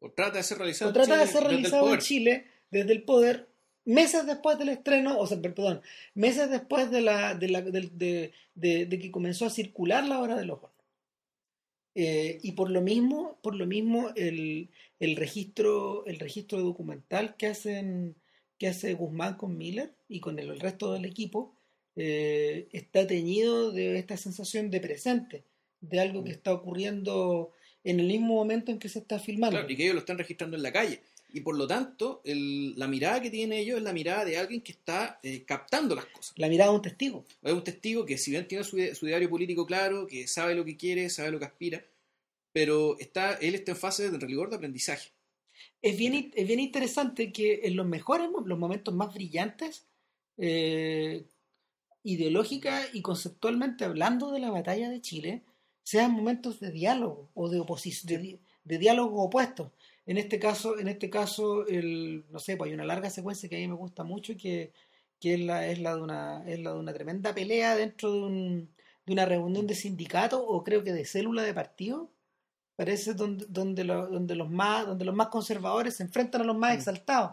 [0.00, 2.00] o trata de ser realizado o trata de ser realizado en.
[2.00, 3.48] Chile desde el poder
[3.88, 5.80] meses después del estreno, o sea, per- perdón,
[6.14, 10.36] meses después de, la, de, la- de- de- de que comenzó a circular la hora
[10.36, 10.72] de los hornos.
[11.94, 14.68] Eh, y por lo mismo, por lo mismo el,
[15.00, 18.14] el registro, el registro documental que hacen,
[18.58, 21.54] que hace Guzmán con Miller y con el, el resto del equipo,
[21.96, 25.44] eh, está teñido de esta sensación de presente,
[25.80, 27.52] de algo que está ocurriendo
[27.84, 29.56] en el mismo momento en que se está filmando.
[29.56, 31.00] Claro, y que ellos lo están registrando en la calle.
[31.30, 34.62] Y por lo tanto, el- la mirada que tienen ellos es la mirada de alguien
[34.62, 36.32] que está eh, captando las cosas.
[36.36, 37.24] La mirada de un testigo.
[37.42, 40.64] Es un testigo que si bien tiene su, su ideario político claro, que sabe lo
[40.64, 41.84] que quiere, sabe lo que aspira,
[42.52, 45.10] pero está, él está en fase de rigor de aprendizaje.
[45.82, 49.86] Es bien, es bien interesante que en los mejores, los momentos más brillantes,
[50.38, 51.24] eh,
[52.04, 55.42] ideológica y conceptualmente hablando de la batalla de Chile,
[55.82, 59.72] sean momentos de diálogo o de oposición, de, di- de diálogo opuestos.
[60.08, 63.56] En este caso, en este caso, el, no sé, pues hay una larga secuencia que
[63.56, 64.72] a mí me gusta mucho que,
[65.20, 68.18] que es la, es la de una, es la de una tremenda pelea dentro de
[68.20, 68.68] un,
[69.06, 72.10] de una reunión de sindicato o creo que de célula de partido
[72.74, 76.56] parece donde, donde, lo- donde los más donde los más conservadores se enfrentan a los
[76.56, 76.78] más Mm.
[76.78, 77.32] exaltados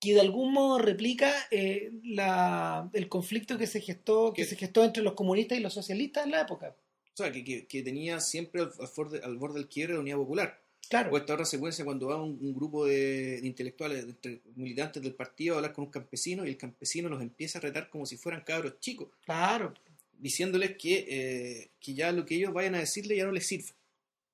[0.00, 4.56] que de algún modo replica eh, la, el conflicto que se gestó que Que- se
[4.56, 6.74] gestó entre los comunistas y los socialistas en la época
[7.12, 10.00] O sea, que, que- que tenía siempre al, al borde, al borde del quiebre la
[10.00, 10.60] unidad popular.
[10.88, 11.10] Claro.
[11.12, 15.14] O esta otra secuencia cuando va un, un grupo de, de intelectuales, de militantes del
[15.14, 18.16] partido a hablar con un campesino y el campesino los empieza a retar como si
[18.16, 19.74] fueran cabros chicos, claro.
[20.20, 23.70] Diciéndoles que, eh, que ya lo que ellos vayan a decirle ya no les sirve.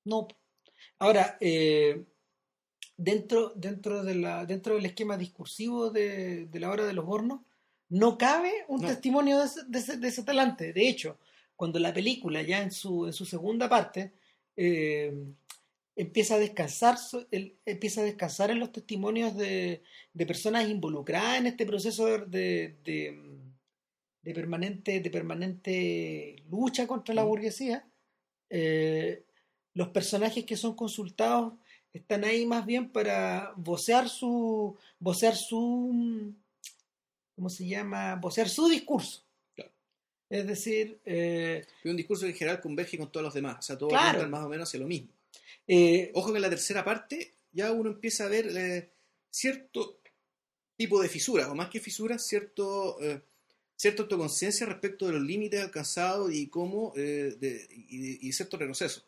[0.05, 0.29] no.
[0.99, 2.05] Ahora eh,
[2.97, 7.41] dentro dentro de la dentro del esquema discursivo de, de la hora de los hornos
[7.91, 8.89] no cabe un No.
[8.89, 10.73] testimonio de ese, de, ese, de ese talante.
[10.73, 11.19] De hecho
[11.57, 14.13] cuando la película ya en su en su segunda parte
[14.57, 15.13] eh,
[15.97, 16.97] empieza a descansar
[17.65, 23.21] empieza a descansar en los testimonios de, de personas involucradas en este proceso de, de,
[24.23, 27.29] de permanente de permanente lucha contra la Mm.
[27.29, 27.87] burguesía
[28.51, 29.23] eh,
[29.75, 31.55] los personajes que son consultados
[31.93, 36.35] están ahí más bien para vocear su vocear su
[37.37, 38.17] ¿cómo se llama?
[38.17, 39.23] vocear su discurso
[40.31, 43.59] es decir eh, un discurso que en general converge con todos los demás.
[43.59, 44.27] O sea, todos Claro.
[44.29, 45.09] más o menos hacia lo mismo.
[45.67, 48.91] Eh, Ojo que en la tercera parte ya uno empieza a ver eh,
[49.31, 50.01] cierto
[50.77, 53.23] tipo de fisuras, o más que fisuras, cierto, eh,
[53.77, 59.05] cierta autoconciencia respecto de los límites alcanzados y cómo, eh, de- y, cierto retroceso.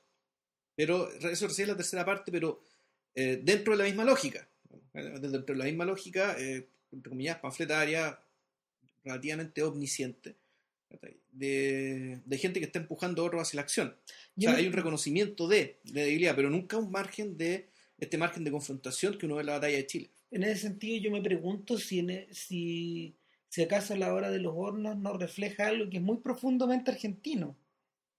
[0.76, 2.60] Pero eso recién es la tercera parte, pero
[3.14, 4.46] dentro de la misma lógica.
[4.92, 8.20] Dentro de la misma lógica, entre comillas, panfletaria,
[9.02, 10.36] relativamente omnisciente,
[11.32, 13.96] de, de gente que está empujando a otros hacia la acción.
[14.36, 17.68] O sea, me- hay un reconocimiento de, de debilidad, pero nunca un margen de
[17.98, 20.10] este margen de confrontación que uno ve en la batalla de Chile.
[20.30, 23.14] En ese sentido, yo me pregunto si, en e- si,
[23.48, 27.56] si acaso la hora de los hornos no refleja algo que es muy profundamente argentino,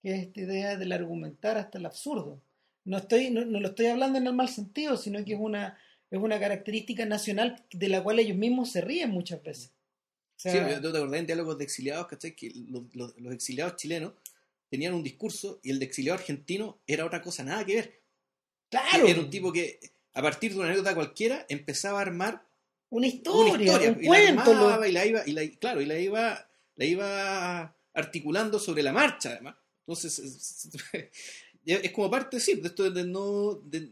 [0.02, 2.40] que es esta idea del argumentar hasta el absurdo.
[2.84, 5.78] No, estoy, no, no lo estoy hablando en el mal sentido, sino que es una,
[6.10, 9.72] es una característica nacional de la cual ellos mismos se ríen muchas veces.
[10.38, 10.50] Sí,
[10.82, 12.34] yo te acordás en diálogos de exiliados, ¿cachai?
[12.34, 14.12] Que los, los, los, exiliados chilenos
[14.70, 18.00] tenían un discurso y el de exiliado argentino era otra cosa, nada que ver.
[18.70, 19.06] Claro.
[19.06, 19.80] Era un tipo que,
[20.14, 22.46] a partir de una anécdota cualquiera, empezaba a armar
[22.90, 24.54] una historia, una historia un y cuento.
[24.54, 28.82] La armaba, y la iba, y la, claro, y la iba, la iba articulando sobre
[28.82, 29.56] la marcha, además.
[29.80, 30.68] Entonces, es,
[31.64, 33.90] es como parte, sí, de esto de no, de,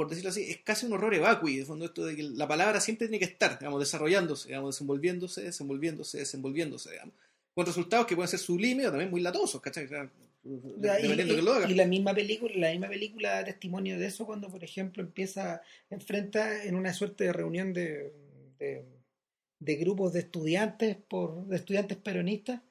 [0.00, 2.80] por decirlo así, es casi un horror evacui, de fondo esto de que la palabra
[2.80, 7.14] siempre tiene que estar, digamos, desarrollándose, digamos, desenvolviéndose, desenvolviéndose, desenvolviéndose, digamos,
[7.52, 9.86] con resultados que pueden ser sublimes o también muy latosos, ¿cachai?
[10.42, 11.70] Dependiendo y, que lo haga.
[11.70, 15.60] Y la misma película, la misma película da testimonio de eso cuando, por ejemplo, empieza,
[15.90, 18.10] enfrenta en una suerte de reunión de,
[18.58, 18.82] de,
[19.58, 22.62] de grupos de estudiantes por, de estudiantes peronistas,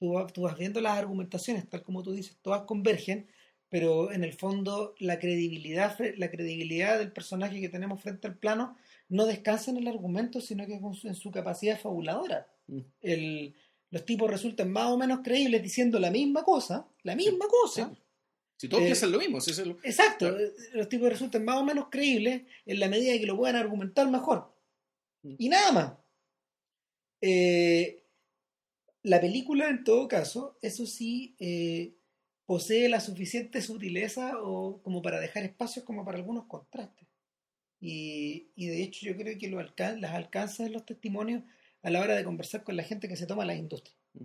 [0.00, 3.28] tú, tú vas viendo las argumentaciones, tal como tú dices, todas convergen,
[3.68, 8.76] pero en el fondo la credibilidad, la credibilidad del personaje que tenemos frente al plano
[9.08, 12.48] no descansa en el argumento, sino que en su capacidad fabuladora.
[12.68, 12.80] Mm.
[13.00, 13.54] El,
[13.90, 17.96] los tipos resultan más o menos creíbles diciendo la misma cosa, la misma cosa.
[18.56, 19.38] Si todos eh, piensan lo mismo,
[19.82, 23.56] Exacto, eh, los tipos resultan más o menos creíbles en la medida que lo puedan
[23.56, 24.52] argumentar mejor.
[25.22, 25.34] Mm.
[25.38, 25.92] Y nada más.
[27.20, 28.02] Eh,
[29.02, 31.36] la película, en todo caso, eso sí,
[32.46, 37.08] posee la suficiente sutileza o como para dejar espacios como para algunos contrastes.
[37.80, 41.42] Y, y de hecho yo creo que lo alcan las alcanzas de los testimonios
[41.82, 43.96] a la hora de conversar con la gente que se toma la industria.
[44.14, 44.24] Mm.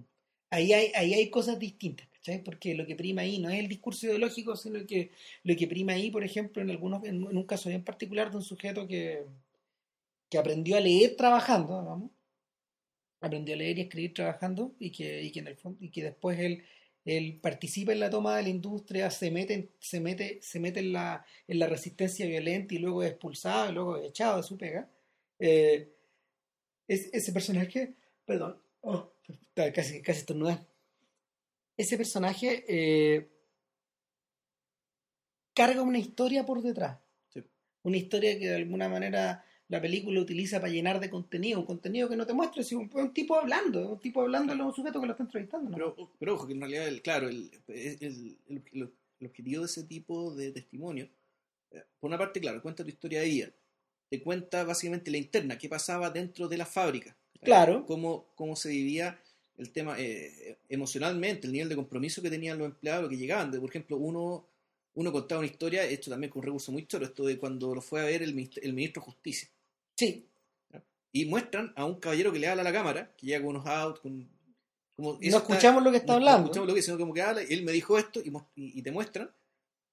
[0.51, 2.43] Ahí hay, ahí hay cosas distintas, ¿cachai?
[2.43, 5.11] Porque lo que prima ahí no es el discurso ideológico, sino que
[5.43, 8.43] lo que prima ahí, por ejemplo, en algunos, en, un caso bien particular de un
[8.43, 9.25] sujeto que,
[10.29, 12.11] que aprendió a leer trabajando, vamos,
[13.21, 16.03] aprendió a leer y escribir trabajando, y que, y que en el fondo, y que
[16.03, 16.63] después él
[17.05, 20.93] él participa en la toma de la industria, se mete, se mete, se mete en,
[20.93, 24.57] la, en la resistencia violenta y luego es expulsado y luego es echado de su
[24.57, 24.89] pega.
[25.39, 25.91] Eh,
[26.87, 27.95] es, ese personaje,
[28.25, 29.13] perdón, oh,
[29.55, 30.59] casi, casi estornudé.
[31.75, 33.31] Ese personaje eh,
[35.53, 36.99] carga una historia por detrás.
[37.83, 42.09] Una historia que de alguna manera la película utiliza para llenar de contenido, un contenido
[42.09, 44.99] que no te muestra, sino un, un tipo hablando, un tipo hablando a un sujeto
[44.99, 45.71] que lo está entrevistando.
[45.71, 48.91] Pero, pero, ojo, que en realidad, el, claro, el, el, el,
[49.25, 51.07] objetivo de ese tipo de testimonio,
[51.71, 53.51] eh, por una parte, claro, cuenta tu historia de ella,
[54.09, 57.15] te cuenta básicamente la interna, qué pasaba dentro de la fábrica.
[57.41, 57.85] Claro.
[57.85, 59.21] Cómo, cómo se vivía
[59.57, 63.49] el tema eh, emocionalmente, el nivel de compromiso que tenían los empleados, que llegaban.
[63.51, 64.45] De, por ejemplo, uno,
[64.95, 67.81] uno contaba una historia, hecho también con un recurso muy choro, esto de cuando lo
[67.81, 69.47] fue a ver el, el ministro de Justicia
[70.01, 70.27] Sí.
[71.11, 73.67] Y muestran a un caballero que le habla a la cámara, que llega con unos
[73.67, 74.27] autos, con,
[74.95, 76.39] como, no escuchamos lo que está hablando.
[76.39, 78.91] No escuchamos lo que sino como que habla, él me dijo esto y, y, te
[78.91, 79.29] muestran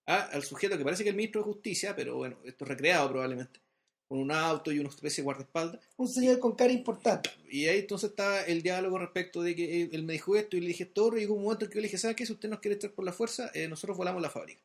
[0.06, 2.68] a, al sujeto que parece que es el ministro de Justicia, pero bueno, esto es
[2.68, 3.60] recreado probablemente,
[4.06, 5.80] con un auto y una especie de guardaespaldas.
[5.98, 7.28] Un señor con cara importante.
[7.50, 10.68] Y ahí entonces está el diálogo respecto de que él, me dijo esto y le
[10.68, 12.24] dije esto, y llegó un momento en que yo le dije, ¿sabes qué?
[12.24, 14.62] Si usted nos quiere echar por la fuerza, eh, nosotros volamos la fábrica.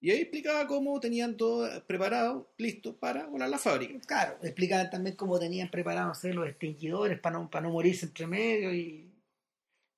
[0.00, 3.98] Y ahí explicaba cómo tenían todo preparado, listo para volar la fábrica.
[4.06, 8.72] Claro, explicaban también cómo tenían preparados los extinguidores para no, para no morirse entre medio.
[8.72, 9.10] y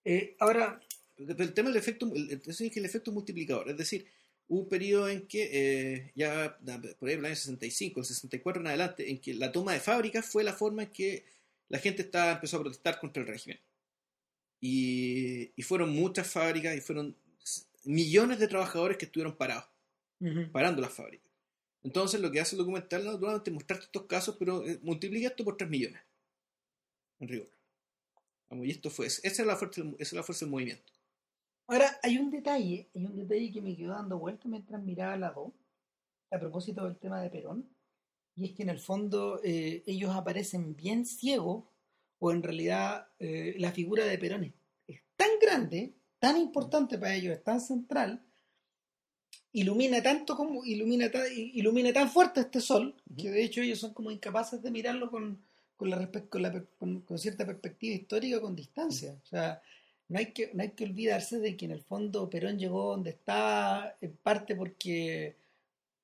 [0.05, 0.81] eh, Ahora...
[1.19, 4.07] el tema del efecto, el, es el efecto multiplicador, es decir,
[4.49, 6.59] hubo un periodo en que, eh, ya
[6.99, 10.25] por ahí el año 65, el 64 en adelante, en que la toma de fábricas
[10.25, 11.27] fue la forma en que
[11.69, 13.61] la gente estaba, empezó a protestar contra el régimen.
[14.63, 17.17] Y, y fueron muchas fábricas y fueron
[17.85, 19.70] millones de trabajadores que estuvieron parados
[20.53, 21.31] parando las fábricas.
[21.83, 25.45] Entonces lo que hace el documental naturalmente es mostrarte estos casos, pero eh, multiplica esto
[25.45, 26.01] por 3 millones.
[27.19, 27.51] En rigor.
[28.51, 30.93] y esto fue, esa es la fuerza, esa es la fuerza del movimiento.
[31.67, 35.31] Ahora, hay un detalle, hay un detalle que me quedó dando vuelta mientras miraba la
[35.31, 35.53] 2,
[36.33, 37.69] a propósito del tema de Perón,
[38.35, 41.65] y es que en el fondo eh, ellos aparecen bien ciegos,
[42.19, 44.55] o en realidad eh, la figura de Perón es,
[44.89, 48.27] es, tan grande, tan importante para ellos, es tan central,
[49.53, 54.11] ilumina tanto como ilumina, ilumina tan fuerte este sol que de hecho ellos son como
[54.11, 55.39] incapaces de mirarlo con,
[55.77, 59.17] con, la, con, la, con, cierta perspectiva histórica con distancia.
[59.25, 59.61] O sea
[60.11, 63.11] no hay que no hay que olvidarse de que en el fondo Perón llegó donde
[63.11, 65.37] está en parte porque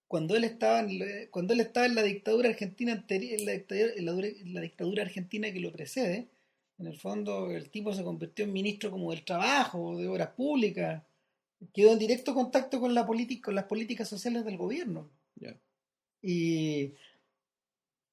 [0.07, 4.29] cuando él estaba en, cuando él estaba en la dictadura argentina anterior en la dictadura,
[4.29, 6.29] en la dictadura argentina que lo precede
[6.79, 11.03] en el fondo el tipo se convirtió en ministro como del trabajo de obras públicas
[11.73, 13.07] quedó en directo contacto con, la
[13.43, 15.11] con las políticas sociales del gobierno.
[16.23, 16.95] Y,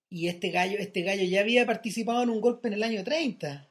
[0.10, 3.70] y este gallo, este gallo ya había participado en un golpe en el año 30.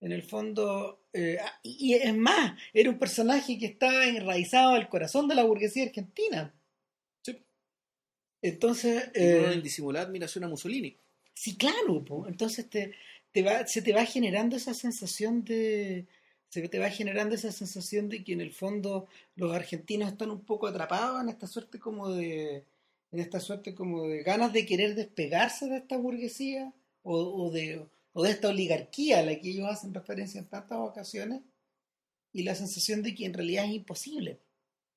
[0.00, 4.88] En el fondo, eh, ah, y, es más, era un personaje que estaba enraizado al
[4.88, 6.52] corazón de la burguesía argentina.
[7.22, 7.38] Sí.
[8.42, 9.10] Entonces.
[9.14, 10.96] Eh, en disimular admiración a Mussolini.
[11.34, 12.26] Sí, claro, po.
[12.26, 12.94] entonces te,
[13.30, 16.06] te va, se te va generando esa sensación de
[16.52, 20.44] se te va generando esa sensación de que en el fondo los argentinos están un
[20.44, 22.66] poco atrapados en esta suerte como de
[23.10, 26.74] en esta suerte como de ganas de querer despegarse de esta burguesía
[27.04, 31.40] o, de o de esta oligarquía a la que ellos hacen referencia en tantas ocasiones
[32.34, 34.38] y la sensación de que en realidad es imposible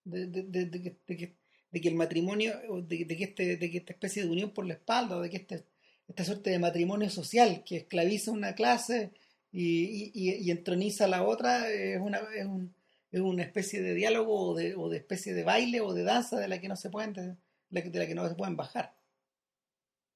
[0.04, 1.36] de, de, de, que,
[1.72, 2.54] que, el matrimonio
[2.84, 5.64] de, que este, de que esta especie de unión por la espalda de que este,
[6.10, 9.12] esta suerte de matrimonio social que esclaviza una clase
[9.56, 12.74] y, y, y entroniza la otra es una, es, un,
[13.12, 16.40] es una especie de diálogo o de, o de especie de baile o de danza
[16.40, 17.38] de la que no se pueden de
[17.70, 18.96] la que, de la que no se pueden bajar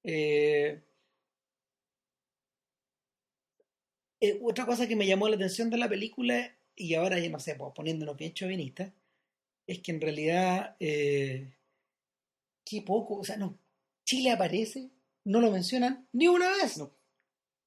[0.04, 0.82] eh,
[4.20, 7.38] eh, otra cosa que me llamó la atención de la película y ahora ya no
[7.40, 8.92] sé, pues, poniéndonos bien chauvinistas
[9.66, 11.52] es que en realidad eh,
[12.64, 13.58] qué poco, o sea, no,
[14.04, 14.90] Chile aparece,
[15.24, 16.92] no lo mencionan ni una vez, No.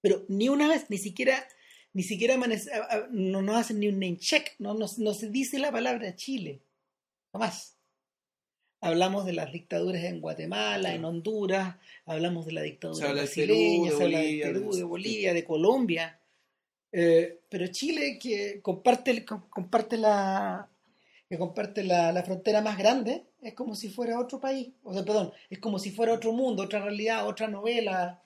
[0.02, 1.48] pero ni una vez, ni siquiera,
[1.94, 2.72] ni siquiera amanece-
[3.12, 6.62] no nos hacen ni un name check, no, no, no se dice la palabra Chile,
[7.32, 7.78] jamás.
[8.82, 10.96] Hablamos de las dictaduras en Guatemala, Sí.
[10.96, 14.84] en Honduras, hablamos de la dictadura brasileña, Perú, de se habla Bolivia, del Perú, de-
[14.84, 16.20] Bolivia, de Colombia.
[16.92, 20.70] Eh, pero Chile, que comparte, comparte la
[21.30, 24.70] que comparte la, la frontera más grande, es como si fuera otro país.
[24.84, 28.22] O sea, perdón, es como si fuera otro mundo, otra realidad, otra novela.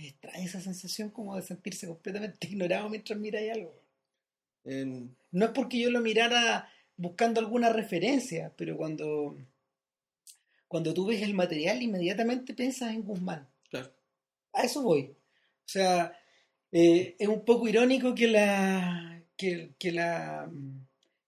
[0.00, 3.74] Es extraña esa sensación como de sentirse completamente ignorado mientras miráis algo.
[4.64, 9.36] En- No es porque yo lo mirara buscando alguna referencia, pero cuando,
[10.68, 13.48] cuando tú ves el material, inmediatamente piensas en Guzmán.
[13.70, 13.90] claro.
[14.52, 15.02] A eso voy.
[15.02, 16.12] O sea,
[16.72, 20.50] eh, es un poco irónico que la que, que la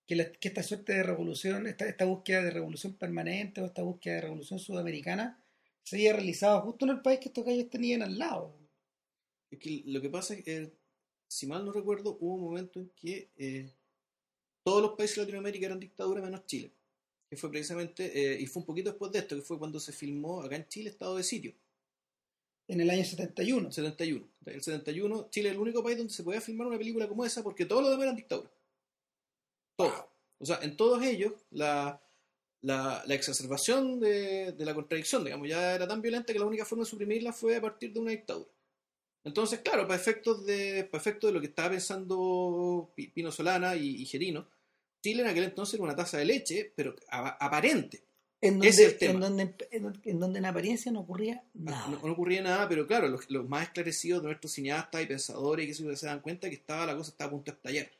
[0.06, 3.82] que, la- que esta suerte de revolución, esta, esta búsqueda de revolución permanente o esta
[3.82, 5.40] búsqueda de revolución sudamericana
[5.84, 8.54] se haya realizado justo en el país que estos gallos tenían al lado.
[9.52, 10.72] Es que lo que pasa es que,
[11.28, 13.70] si mal no recuerdo, hubo un momento en que eh,
[14.64, 16.72] todos los países de Latinoamérica eran dictaduras menos Chile.
[17.28, 19.92] Que fue precisamente, eh, y fue un poquito después de esto, que fue cuando se
[19.92, 21.52] filmó acá en Chile Estado de Sitio,
[22.66, 23.68] En el año 71.
[23.68, 24.28] el 71.
[24.46, 27.42] El 71, Chile es el único país donde se podía filmar una película como esa
[27.42, 28.52] porque todos los demás eran dictaduras.
[29.76, 30.04] Todos.
[30.38, 32.02] O sea, en todos ellos, la,
[32.62, 36.64] la, la exacerbación de, de la contradicción, digamos, ya era tan violenta que la única
[36.64, 38.50] forma de suprimirla fue a partir de una dictadura.
[39.24, 43.76] Entonces, claro, para efectos de, para efectos de lo que estaba pensando Pi- Pino Solana
[43.76, 44.48] y, y Gerino,
[45.02, 48.02] Chile en aquel entonces era una taza de leche, pero a- aparente.
[48.40, 49.12] En donde, Ese es el tema.
[49.12, 49.54] en, donde,
[50.04, 51.86] en, donde- en apariencia no ocurría nada.
[51.88, 55.64] No, no ocurría nada, pero claro, los, los más esclarecidos de nuestros cineastas y pensadores
[55.64, 57.90] y que se, se dan cuenta que estaba la cosa estaba a punto de estallar.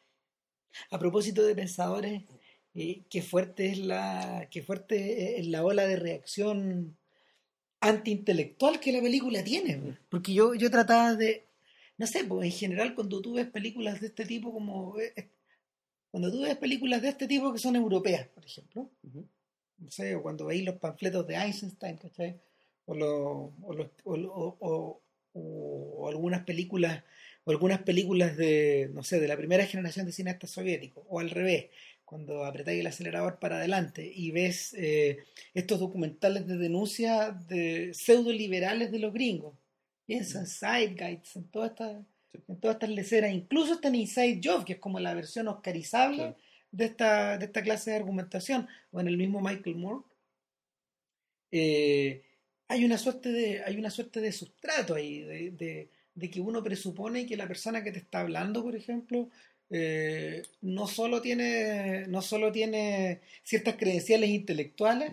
[0.91, 2.23] A propósito de pensadores,
[2.75, 6.97] eh, qué fuerte es la, qué fuerte es la ola de reacción
[7.83, 9.77] antiintelectual que la película tiene.
[9.77, 9.97] güey.
[10.09, 11.45] Porque yo, yo trataba de,
[11.99, 15.29] no sé, pues en general cuando tú ves películas de este tipo como eh, eh,
[16.11, 18.91] cuando tú ves películas de este tipo que son europeas, por ejemplo,
[19.79, 22.39] no sé, o cuando veis los panfletos de Einstein, ¿cachai?
[22.87, 25.01] O, lo- o, los- o, o- o-
[25.35, 27.03] o algunas películas,
[27.45, 31.31] o algunas películas de, no sé, de la primera generación de cineastas soviéticos, o al
[31.31, 31.67] revés,
[32.05, 35.19] cuando apretáis el acelerador para adelante y ves eh,
[35.55, 39.55] estos documentales de denuncia de pseudo-liberales de los gringos.
[40.07, 41.97] Piensa en Sideguides, en todas estas
[42.49, 46.17] en todas estas leceras, incluso está en Inside Job, que es como la versión oscarizable
[46.17, 46.37] Claro.
[46.71, 50.05] de esta, de esta clase de argumentación, o en el mismo Michael Moore,
[51.51, 52.23] eh,
[52.69, 56.63] hay una suerte de, hay una suerte de sustrato ahí, de, de- de que uno
[56.63, 59.31] presupone que la persona que te está hablando, por ejemplo,
[59.75, 65.13] eh, no solo tiene, no solo tiene ciertas credenciales intelectuales,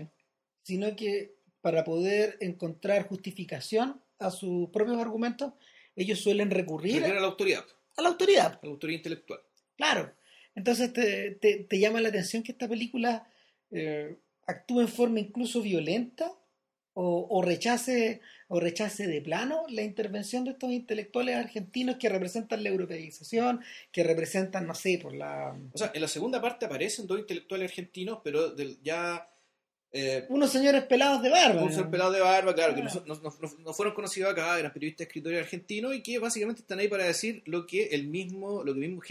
[0.63, 5.53] sino que para poder encontrar justificación a sus propios argumentos,
[5.95, 7.65] ellos suelen recurrir a la autoridad,
[7.97, 8.59] a la autoridad.
[8.61, 9.39] a la autoridad intelectual.
[9.77, 10.13] Claro.
[10.55, 13.27] Entonces te, te- te llama la atención que esta película
[13.71, 16.33] eh, actúe en forma incluso violenta
[17.01, 18.19] o, o rechace
[18.49, 24.03] o rechace de plano la intervención de estos intelectuales argentinos que representan la europeización, que
[24.03, 28.19] representan, no sé, por la O sea, en la segunda parte aparecen dos intelectuales argentinos,
[28.23, 29.29] pero del- ya
[29.91, 31.63] eh, unos señores pelados de barba.
[31.63, 31.91] un ser ¿no?
[31.91, 33.03] pelado de barba, claro, que no, Ah.
[33.07, 36.87] no- no- no fueron conocidos acá, eran periodistas escritores argentinos y que básicamente están ahí
[36.87, 39.01] para decir lo que el mismo, lo que mismo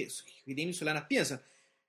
[0.46, 1.40] y Solanas piensan,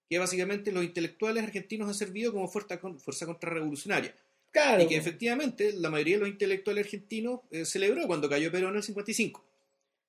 [0.10, 4.16] que básicamente los intelectuales argentinos han servido como fuerza, fuerza contrarrevolucionaria.
[4.52, 4.84] Claro.
[4.84, 8.78] Y que efectivamente la mayoría de los intelectuales argentinos eh, celebró cuando cayó Perón en
[8.78, 9.46] el 55.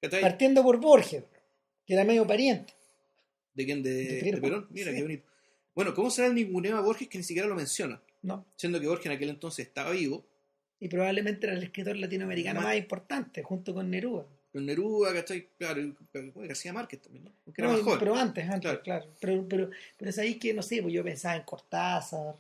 [0.01, 0.21] ¿Cachai?
[0.23, 1.25] Partiendo por Borges,
[1.87, 2.73] que era medio pariente.
[3.55, 3.83] ¿De quién?
[3.83, 4.67] ¿De, De de Perón?
[4.71, 4.97] Mira, sí.
[4.97, 5.29] qué bonito.
[5.75, 8.01] Bueno, ¿cómo será el ninguneo a Borges que ni siquiera lo menciona?
[8.23, 8.47] ¿no?
[8.57, 10.27] Siendo que Borges en aquel entonces estaba vivo
[10.79, 14.27] Y probablemente era el escritor latinoamericano más importante, junto con Neruda.
[14.53, 15.49] Con Neruda, ¿cachai?
[15.57, 15.95] Claro,
[16.35, 17.33] García Márquez también, ¿no?
[17.45, 17.99] Porque era más joven.
[17.99, 18.83] pero antes, antes, Claro.
[18.83, 19.07] claro.
[19.21, 22.37] Pero, pero, pero es ahí que, no sé, pues yo pensaba en Cortázar,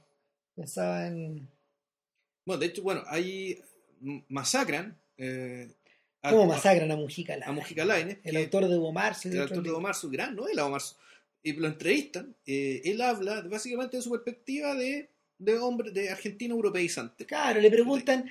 [0.55, 1.49] pensaba en...
[2.45, 3.59] Bueno, de hecho, bueno, ahí
[4.28, 5.72] masacran eh,
[6.22, 7.55] a, ¿Cómo masacran a Mujica a Lainez?
[7.57, 9.70] Mujica Lainez, El que- autor de de el autor de
[10.11, 10.82] gran novela Omar.
[11.43, 12.34] Y lo entrevistan.
[12.47, 17.24] eh, él habla básicamente de su perspectiva de, de hombre, de argentino europeizante.
[17.24, 18.26] Claro, le preguntan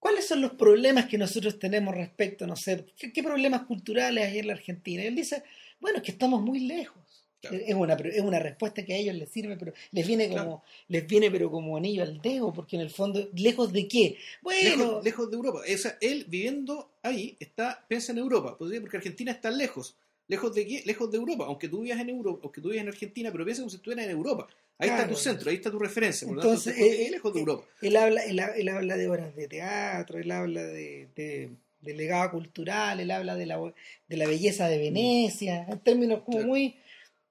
[0.00, 4.38] cuáles son los problemas que nosotros tenemos respecto, no sé, qué, qué problemas culturales hay
[4.40, 5.04] en la Argentina.
[5.04, 5.42] Y él dice,
[5.80, 7.02] bueno, es que estamos muy lejos.
[7.48, 7.64] Claro.
[7.66, 10.62] Es una, es una respuesta que a ellos les sirve, pero les viene como, Claro.
[10.88, 14.16] les viene pero como anillo al dedo, porque en el fondo, ¿lejos de qué?
[14.42, 15.60] Bueno, Lejos, lejos de Europa.
[15.74, 18.56] O sea, él viviendo ahí está, piensa en Europa.
[18.58, 19.96] Porque Argentina está lejos.
[20.28, 20.82] ¿Lejos de qué?
[20.84, 21.44] Lejos de Europa.
[21.46, 24.06] Aunque tú vivas en Europa, aunque tú vivas en Argentina, pero piensa como si estuvieras
[24.06, 24.48] en Europa.
[24.78, 26.26] Ahí está tu centro, ahí está tu referencia.
[26.26, 27.64] Por Entonces, tanto, estás eh, lejos de eh, Europa.
[27.80, 32.32] Él habla, él, él habla de obras de teatro, él habla de, de, de legado
[32.32, 33.72] cultural, él habla de la,
[34.08, 36.48] de la belleza de Venecia, en términos como Claro.
[36.52, 36.74] muy,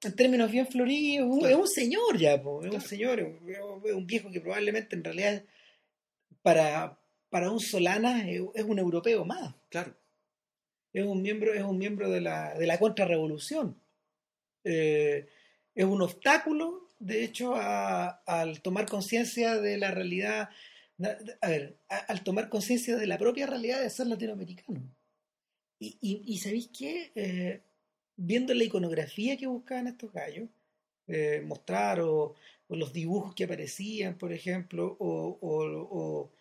[0.03, 1.55] en términos bien floridos, un- Claro.
[1.55, 5.43] es un señor ya, po, es un señor, es un- viejo que probablemente en realidad
[6.41, 9.95] para, para un Solana es, es un europeo más, Claro.
[10.93, 13.79] es un miembro, es un miembro de la, de la contrarrevolución.
[14.63, 15.27] Eh,
[15.73, 20.49] es un obstáculo, de hecho, a- al tomar conciencia de la realidad,
[21.41, 24.81] a ver, a- al tomar conciencia de la propia realidad de ser latinoamericano.
[25.79, 27.11] Y, y, y ¿sabéis qué?
[27.15, 27.61] Eh,
[28.18, 30.49] viendo la iconografía que buscaban estos gallos,
[31.07, 32.36] eh, mostrar o,
[32.70, 36.32] los dibujos que aparecían, por ejemplo, o, o- o-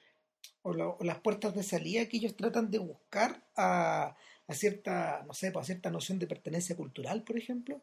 [0.62, 4.16] o la- o las puertas de salida que ellos tratan de buscar a,
[4.46, 7.80] a cierta, no sé, pues, a cierta noción de pertenencia cultural, por ejemplo,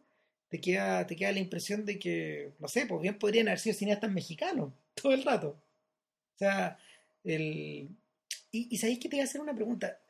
[0.50, 3.76] te queda, te queda la impresión de que, no sé, pues bien podrían haber sido
[3.76, 5.58] cineastas mexicanos todo el rato.
[6.36, 6.78] O sea,
[7.24, 7.90] el...
[8.52, 10.01] Y, y sabéis que te voy a hacer una pregunta.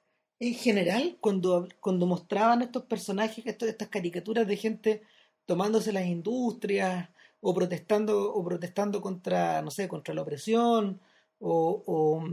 [0.41, 5.03] En general, cuando, cuando mostraban estos personajes, estas caricaturas de gente
[5.45, 7.09] tomándose las industrias
[7.41, 10.99] o protestando, o protestando contra, no sé, contra la opresión,
[11.39, 12.23] o, o,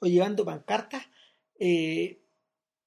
[0.00, 1.04] o llevando pancartas,
[1.58, 2.18] eh,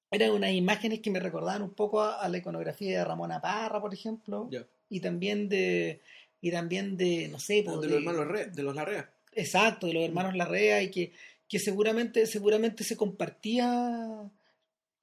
[0.10, 3.80] eran unas imágenes que me recordaban un poco a, a la iconografía de Ramona Parra,
[3.80, 4.50] por ejemplo,
[4.90, 6.02] y también de,
[6.42, 9.12] y también de, no sé, pues, De los hermanos Larrea, de los Larrea.
[9.32, 11.14] exacto, de los hermanos Larrea, y que,
[11.48, 14.28] que seguramente, seguramente se compartía,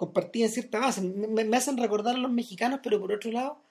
[0.02, 1.00] compartía en cierta base.
[1.00, 3.62] Me hacen recordar a los mexicanos, pero por otro lado,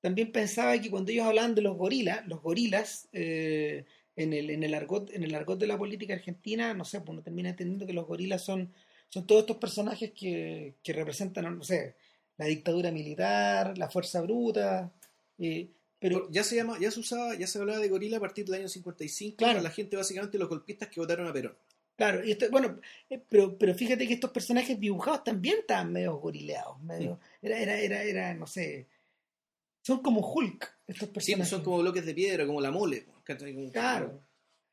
[0.00, 3.84] también pensaba que cuando ellos hablaban de los gorilas, los gorilas, eh,
[4.14, 7.10] en el, en el argot, en el argot de la política argentina, no sé, pues
[7.10, 8.72] uno termina entendiendo que los gorilas son,
[9.08, 11.96] son todos estos personajes que, que representan, no sé,
[12.38, 14.92] la dictadura militar, la fuerza bruta,
[15.38, 18.44] eh, pero ya se llama, ya se usaba, ya se hablaba de gorila a partir
[18.44, 19.38] del año 55.
[19.38, 19.60] Claro.
[19.60, 21.56] La gente básicamente los golpistas que votaron a Perón.
[22.00, 22.80] Claro, y esto- bueno,
[23.10, 27.78] eh, pero, pero fíjate que estos personajes dibujados también estaban medio gorileados, medio, era, era,
[27.78, 28.86] era, era, no sé,
[29.82, 31.48] son como Hulk, estos Sí, personajes.
[31.50, 33.04] son como bloques de piedra, como la mole.
[33.04, 34.22] Como- Claro,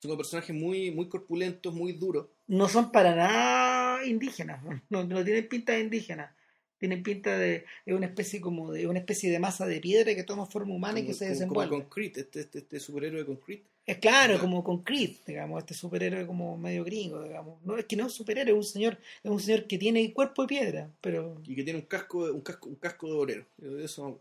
[0.01, 2.28] Son como personajes muy, muy corpulentos, muy duros.
[2.47, 6.34] no son para nada indígenas, no, no tienen pinta de indígenas,
[6.80, 10.23] tienen pinta de, es una especie como de, una especie de masa de piedra que
[10.23, 11.69] toma forma humana y que se como- desenvuelve.
[11.69, 13.63] como Concrete, este, este, este superhéroe de Concrete.
[13.86, 14.41] Es claro, Claro.
[14.41, 17.61] como con Creed, digamos, este superhéroe como medio gringo, digamos.
[17.63, 20.11] No, es que no es un superhéroe, es un señor, es un señor que tiene
[20.13, 23.45] cuerpo de piedra, pero Y que tiene un casco, un casco, un casco de obrero.
[23.82, 24.19] Eso,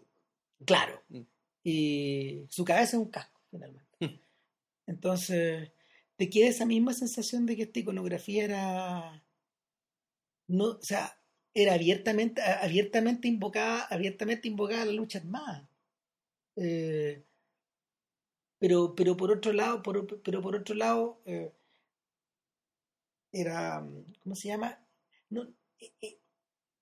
[0.65, 1.03] Claro.
[1.09, 1.21] Mm.
[1.65, 3.85] Y su cabeza es un casco, finalmente.
[3.99, 4.15] Mm.
[4.87, 5.71] Entonces,
[6.17, 9.23] te queda esa misma sensación de que esta iconografía era.
[10.47, 11.19] No, o sea,
[11.63, 15.67] era abiertamente, abiertamente invocada, abiertamente invocada la lucha armada.
[16.57, 17.25] Eh,
[18.59, 21.51] pero, pero por otro lado, por, pero por otro lado, eh,
[23.33, 23.85] era,
[24.23, 24.79] ¿cómo se llama?
[25.31, 25.43] No,
[25.81, 26.19] eh, eh,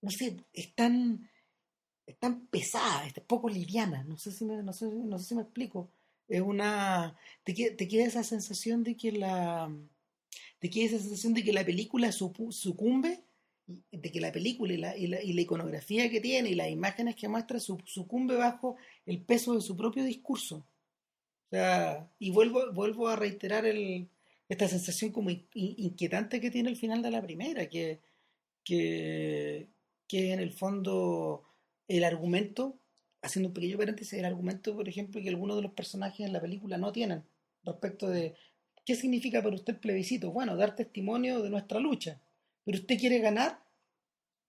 [0.03, 1.29] no sé, es tan,
[2.07, 5.35] es tan pesada, es poco liviana, no sé si me, no sé, no sé si
[5.37, 5.91] me explico.
[6.29, 9.73] Es una, te te queda esa sensación de que la,
[10.59, 13.25] te queda esa sensación de que la película sucumbe,
[13.67, 17.29] de que la película y la, y la, iconografía que tiene y las imágenes que
[17.29, 20.67] muestra su- sucumbe bajo el peso de su propio discurso.
[21.47, 24.09] O sea, y vuelvo, vuelvo a reiterar el,
[24.49, 28.01] esta sensación como in- in- inquietante que tiene el final de la primera, que,
[28.65, 29.69] que,
[30.09, 31.45] que en el fondo
[31.89, 32.79] el argumento,
[33.23, 36.41] haciendo un pequeño paréntesis, el argumento, por ejemplo, que algunos de los personajes en la
[36.41, 37.25] película no tienen
[37.65, 38.35] respecto de
[38.85, 40.31] qué significa para usted plebiscito.
[40.33, 42.21] Bueno, dar testimonio de nuestra lucha.
[42.65, 43.59] Pero usted quiere ganar,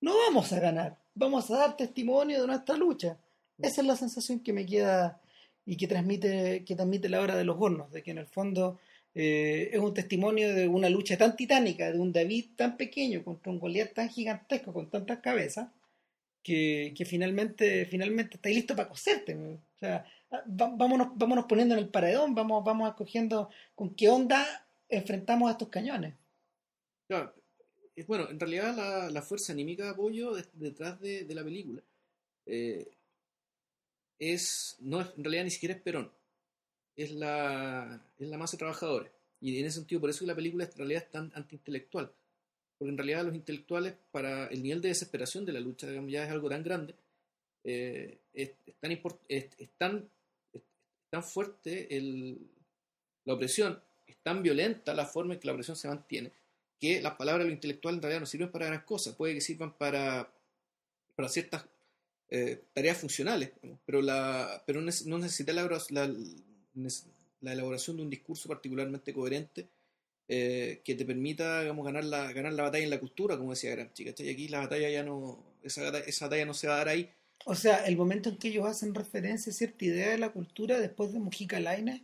[0.02, 3.18] no vamos a ganar, vamos a dar testimonio de nuestra lucha.
[3.58, 5.22] Esa es la sensación que me queda
[5.66, 8.80] y que transmite, que transmite la hora de los hornos, de que en el fondo
[9.14, 13.52] eh, es un testimonio de una lucha tan titánica, de un David tan pequeño contra
[13.52, 15.70] un Goliat tan gigantesco con tantas cabezas,
[16.44, 19.34] que, finalmente, finalmente está listo para coserte.
[19.36, 20.06] O sea,
[20.46, 24.46] vámonos, vámonos poniendo en el paredón, vamos, vamos escogiendo con qué onda
[24.88, 26.14] enfrentamos a estos cañones.
[27.08, 27.34] Claro.
[28.08, 31.82] Bueno, en realidad la, fuerza anímica de apoyo detrás de, la película
[32.46, 32.92] eh,
[34.20, 36.12] es, no en realidad ni siquiera es Perón,
[36.96, 39.12] es la, es la masa de trabajadores.
[39.40, 42.12] Y en ese sentido, por eso la película en realidad es tan antiintelectual.
[42.78, 46.26] Porque en realidad los intelectuales, para el nivel de desesperación de la lucha, digamos, ya
[46.26, 46.96] es algo tan grande,
[47.64, 48.92] eh, es, tan
[49.28, 50.10] es, tan,
[51.10, 51.88] tan, fuerte
[53.24, 56.32] la opresión, es tan violenta la forma en que la opresión se mantiene,
[56.80, 59.74] que las palabras lo intelectual en realidad no sirven para gran cosas, puede que sirvan
[59.78, 60.32] para,
[61.16, 61.66] para ciertas
[62.30, 63.52] eh, tareas funcionales,
[63.86, 66.16] pero, la, pero no necesita la, la,
[67.42, 69.68] la elaboración de un discurso particularmente coherente
[70.28, 73.72] eh, que te permita digamos, ganar, la, ganar la batalla en la cultura, como decía
[73.72, 74.06] Gramsci.
[74.18, 77.12] Y aquí la batalla ya no, esa, esa batalla no se va a dar ahí.
[77.46, 80.80] O sea, el momento en que ellos hacen referencia a cierta idea de la cultura
[80.80, 82.02] después de Mujica Lainez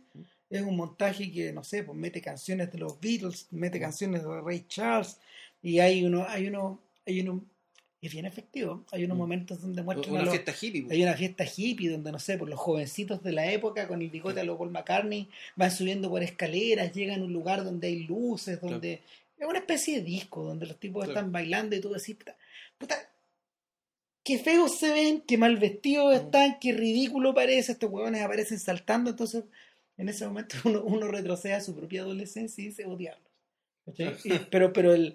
[0.52, 4.40] es un montaje que, no sé, pues mete canciones de los Beatles, mete canciones de
[4.40, 5.18] Ray Charles
[5.62, 7.42] y hay uno, hay uno, hay uno
[8.02, 8.84] es bien efectivo.
[8.90, 9.20] Hay unos mm.
[9.20, 10.16] momentos donde muestran.
[10.16, 10.86] Una fiesta hippie.
[10.90, 14.10] Hay una fiesta hippie donde, no sé, por los jovencitos de la época con el
[14.10, 18.02] bigote a los Paul McCartney van subiendo por escaleras, llegan a un lugar donde hay
[18.02, 19.02] luces, donde.
[19.38, 22.36] Es una especie de disco donde los tipos están bailando y tú decís, puta,
[22.78, 22.94] puta,
[24.22, 26.24] qué feos se ven, qué mal vestidos mm.
[26.24, 29.44] están, qué ridículo parece, estos huevones aparecen saltando, entonces
[29.96, 33.30] en ese momento uno, uno retrocede a su propia adolescencia y dice odiarlos.
[34.50, 35.14] pero pero el,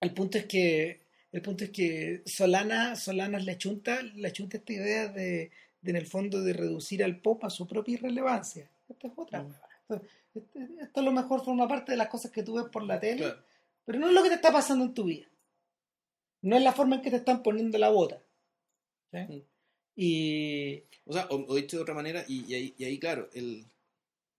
[0.00, 1.00] el punto es que
[1.32, 5.50] el punto es que Solana, Solana le chunta, le chunta esta idea de,
[5.82, 8.68] en el fondo de reducir al pop a su propia irrelevancia.
[8.88, 9.42] Esta es otra.
[9.42, 9.50] Mm.
[9.88, 10.02] Esto,
[10.34, 13.00] esto, esto, a lo mejor forma parte de las cosas que tú ves por la
[13.00, 13.32] tele,
[13.86, 15.26] pero no es lo que te está pasando en tu vida.
[16.42, 18.20] No es la forma en que te están poniendo la bota.
[19.12, 19.38] Mm.
[19.96, 20.82] Y...
[21.06, 23.64] O sea, o, dicho de otra manera, y, ahí, claro, el,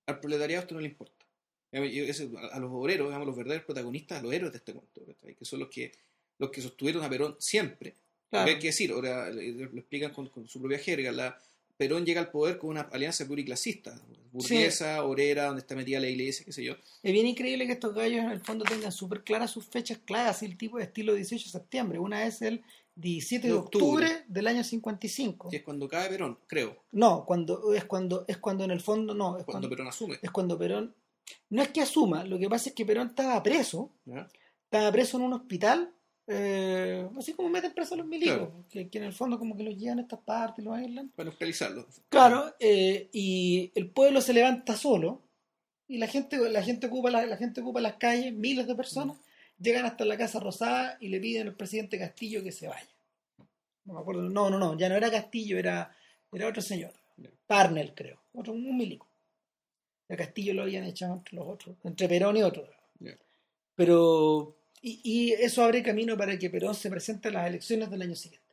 [0.05, 1.25] al proletariado esto no le importa.
[1.71, 5.01] A los obreros, digamos, los verdaderos protagonistas, a los héroes de este cuento,
[5.37, 5.91] que son los que
[6.37, 7.95] los que sostuvieron a Perón siempre.
[8.31, 11.11] Hay que decir, ahora lo explican con, su propia jerga.
[11.11, 11.39] La,
[11.77, 13.99] Perón llega al poder con una alianza pluriclasista,
[14.31, 16.75] burguesa, obrera, donde está metida la iglesia, qué sé yo.
[17.01, 20.43] Es bien increíble que estos gallos en el fondo tengan súper claras sus fechas claras,
[20.43, 21.99] el tipo de estilo 18 de septiembre.
[21.99, 22.63] Una es el
[22.95, 25.49] 17 de, octubre, del año 55.
[25.49, 26.83] Que es cuando cae Perón, creo.
[26.91, 30.19] No, cuando es cuando es cuando en el fondo no, es cuando, Perón asume.
[30.21, 30.95] Es cuando Perón
[31.49, 33.91] no es que asuma, lo que pasa es que Perón estaba preso.
[34.65, 35.93] Estaba preso en un hospital
[36.25, 39.77] eh, así como meten presos a los milicos, que, en el fondo como que los
[39.77, 41.09] llevan a estas partes, los aislan.
[41.09, 41.85] Para localizarlos.
[42.09, 45.21] Claro, eh, y el pueblo se levanta solo
[45.87, 49.17] y la gente, la gente ocupa la, gente ocupa las calles, miles de personas,
[49.63, 52.87] llegan hasta la Casa Rosada y le piden al presidente Castillo que se vaya.
[53.85, 55.95] No me acuerdo, no, no, no, ya no era Castillo, era,
[56.31, 56.93] era otro señor,
[57.47, 59.07] Parnell creo, otro, un milico.
[60.09, 62.67] A Castillo lo habían echado entre los otros, entre Perón y otro.
[63.75, 64.55] Pero
[64.85, 68.45] y, eso abre camino para que Perón se presente a las elecciones del año siguiente.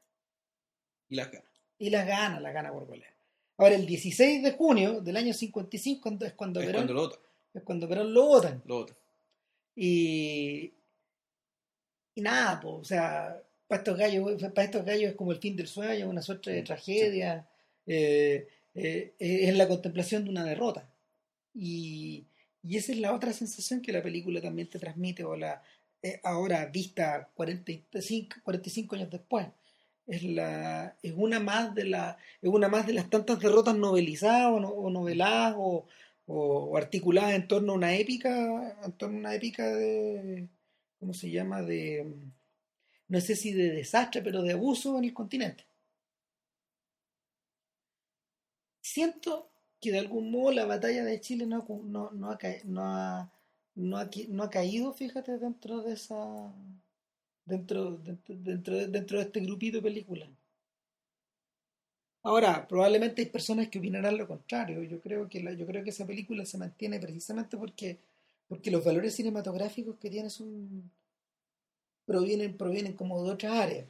[1.09, 1.45] Y las gana.
[1.79, 3.15] Y las gana, las gana por goleada.
[3.59, 6.87] Ahora, el 16 de junio del año 55 es cuando Perón.
[6.87, 7.21] lo votan.
[7.53, 8.63] Es cuando Perón lo votan.
[8.65, 8.97] Lo votan.
[9.75, 10.73] Y.
[12.21, 15.57] Y nada, pues, o sea, para estos, gallos, para estos gallos es como el fin
[15.57, 17.49] del sueño, una suerte de tragedia.
[17.87, 20.93] Eh, eh, es la contemplación de una derrota.
[21.55, 22.27] Y,
[22.63, 25.63] y esa es la otra sensación que la película también te transmite, o la,
[26.03, 29.47] eh, ahora vista 45, 45 años después.
[30.07, 34.53] Es, la, es, una más de la, es una más de las tantas derrotas novelizadas
[34.53, 35.87] o, noveladas o,
[36.27, 40.49] o, articuladas en torno a una épica, en torno a una épica de,
[41.01, 41.63] ¿cómo se llama?
[41.63, 42.15] De,
[43.09, 45.65] no sé si de desastre, pero de abuso en el continente.
[48.81, 51.65] Siento que de algún modo la batalla de Chile no,
[54.43, 56.53] ha, caído, fíjate, dentro de esa.
[57.45, 60.29] dentro, dentro, dentro, dentro de este grupito de películas.
[62.23, 64.83] Ahora, probablemente hay personas que opinarán lo contrario.
[64.83, 65.41] Yo creo que
[65.87, 67.99] esa película se mantiene precisamente porque,
[68.51, 70.91] porque los valores cinematográficos que tiene son
[72.05, 73.87] provienen, provienen como de otras áreas.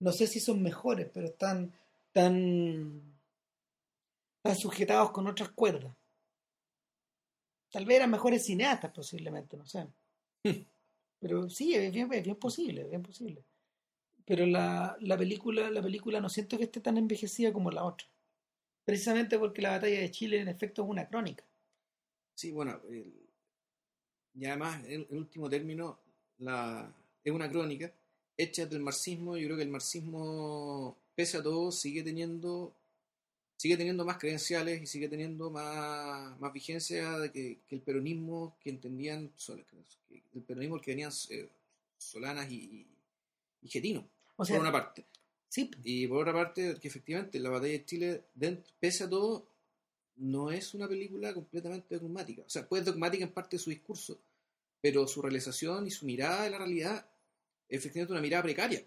[0.00, 1.72] No sé si son mejores, pero están
[2.10, 3.00] tan,
[4.60, 5.94] sujetados con otras cuerdas.
[7.70, 9.86] Tal vez eran mejores cineastas, posiblemente, no sé.
[11.20, 13.44] Pero sí, es bien, bien posible, es bien posible.
[14.24, 18.06] Pero la, la, película, la película no siento que esté tan envejecida como la otra.
[18.84, 21.44] Precisamente porque la batalla de Chile, en efecto, es una crónica.
[22.34, 22.80] Sí, bueno,
[24.38, 25.98] y además, en, en último término,
[26.38, 26.92] la,
[27.24, 27.92] es una crónica
[28.36, 29.36] hecha del marxismo.
[29.36, 32.72] Yo creo que el marxismo, pese a todo, sigue teniendo
[33.58, 38.54] sigue teniendo más credenciales y sigue teniendo más, más vigencia de que, que el peronismo
[38.60, 39.30] que entendían
[40.08, 41.48] que el peronismo que venían eh,
[41.96, 42.86] Solanas y,
[43.62, 44.06] y Getino,
[44.36, 45.06] O sea, por una parte.
[45.48, 49.46] sí, Y por otra parte, que efectivamente la batalla de Chile, dentro- pese a todo,
[50.16, 52.42] no es una película completamente dogmática.
[52.46, 54.18] O sea, puede ser dogmática en parte de su discurso,
[54.80, 57.06] pero su realización y su mirada de la realidad
[57.68, 58.84] es efectivamente una mirada precaria.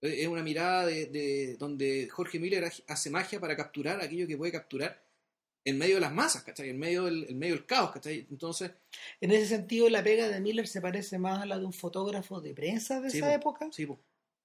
[0.00, 4.50] Es una mirada de, de- donde Jorge Miller hace magia para capturar aquello que puede
[4.52, 5.00] capturar
[5.64, 6.70] en medio de las masas, ¿cachai?
[6.70, 8.26] En medio del, en medio del caos, ¿cachai?
[8.28, 8.72] Entonces,
[9.20, 12.40] en ese sentido la pega de Miller se parece más a la de un fotógrafo
[12.40, 13.32] de prensa de Sí, esa po.
[13.34, 13.86] época sí,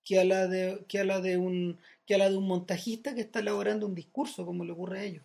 [0.04, 3.16] que a la de que a la de un que a la de un montajista
[3.16, 5.24] que está elaborando un discurso como le ocurre a ellos.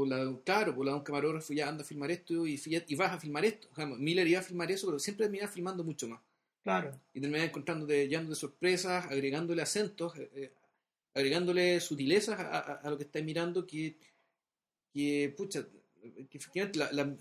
[0.00, 2.46] O la, de un- claro, por la de un camarógrafo ya anda a filmar esto
[2.46, 3.68] y, y vas a filmar esto.
[3.72, 6.20] O sea, Miller iba a filmar eso, pero siempre terminaba filmando mucho más.
[6.62, 7.00] Claro.
[7.14, 10.52] y terminaba encontrándote lleno de sorpresas, agregándole acentos, eh, eh,
[11.14, 13.96] agregándole sutilezas a, a- a lo que estáis mirando que,
[14.92, 15.64] que pucha,
[16.30, 17.16] que efectivamente la, la-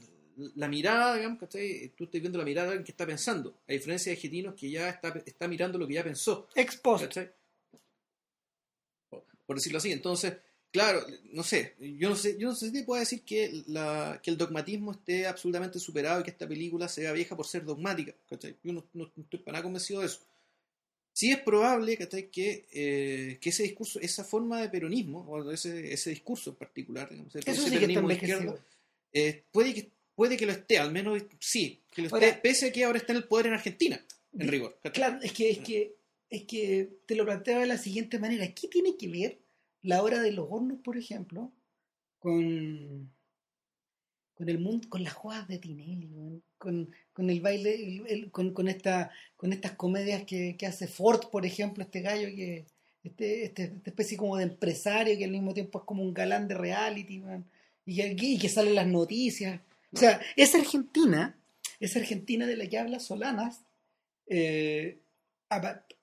[0.56, 1.92] la mirada, digamos, ¿cachai?
[1.96, 4.70] Tú estás viendo la mirada de alguien que está pensando, a diferencia de Getinos que
[4.70, 7.06] ya está, está mirando lo que ya pensó, Ex post.
[7.06, 7.32] ¿cachai?
[9.10, 10.34] Por- Por decirlo así, entonces,
[10.78, 14.20] claro, no sé, yo no sé, yo no sé si te puedo decir que, la,
[14.24, 18.14] que el dogmatismo esté absolutamente superado y que esta película sea vieja por ser dogmática,
[18.30, 18.56] ¿cachai?
[18.64, 20.20] Yo no, no- no estoy para nada convencido de eso.
[21.14, 22.30] Sí es probable ¿cachai?
[22.30, 27.10] Que, eh, que ese discurso, esa forma de peronismo, o ese, ese discurso en particular,
[27.10, 28.64] digamos, ese sí peronismo izquierda,
[29.14, 32.72] eh, puede, que, puede que lo esté, al menos sí, que lo esté, pese a
[32.72, 34.06] que ahora está en el poder en Argentina,
[34.38, 34.78] en rigor.
[34.84, 34.94] ¿cachai?
[34.94, 35.96] Claro, es que, es que,
[36.30, 38.54] es que te lo planteo de la siguiente manera.
[38.54, 39.40] ¿Qué tiene que ver
[39.82, 41.52] la hora de los hornos, por ejemplo,
[42.20, 43.12] con,
[44.36, 49.12] con el mundo, con las jugadas de Tinelli, con, con el baile, con, con esta,
[49.36, 52.66] con estas comedias que, que hace Ford, por ejemplo, este gallo que,
[53.04, 56.48] este, este, esta especie como de empresario que al mismo tiempo es como un galán
[56.48, 57.46] de reality, weón,
[57.86, 59.62] y que, y que sale en las noticias.
[59.94, 61.38] O sea, esa Argentina,
[61.80, 63.62] esa Argentina de la que habla Solanas,
[64.28, 65.00] eh,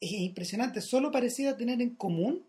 [0.01, 2.43] es impresionante, solo parecía tener en común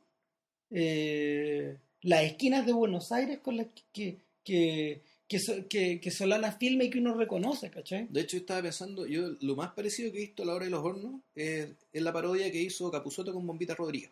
[0.77, 6.83] eh, las esquinas de Buenos Aires con las que, que, que, que- que Solana filma
[6.83, 8.07] y que uno reconoce, ¿cachai?
[8.09, 10.65] De hecho, yo estaba pensando, yo lo más parecido que he visto a la hora
[10.65, 14.11] de los hornos es, es la parodia que hizo Capuzoto con Bombita Rodríguez.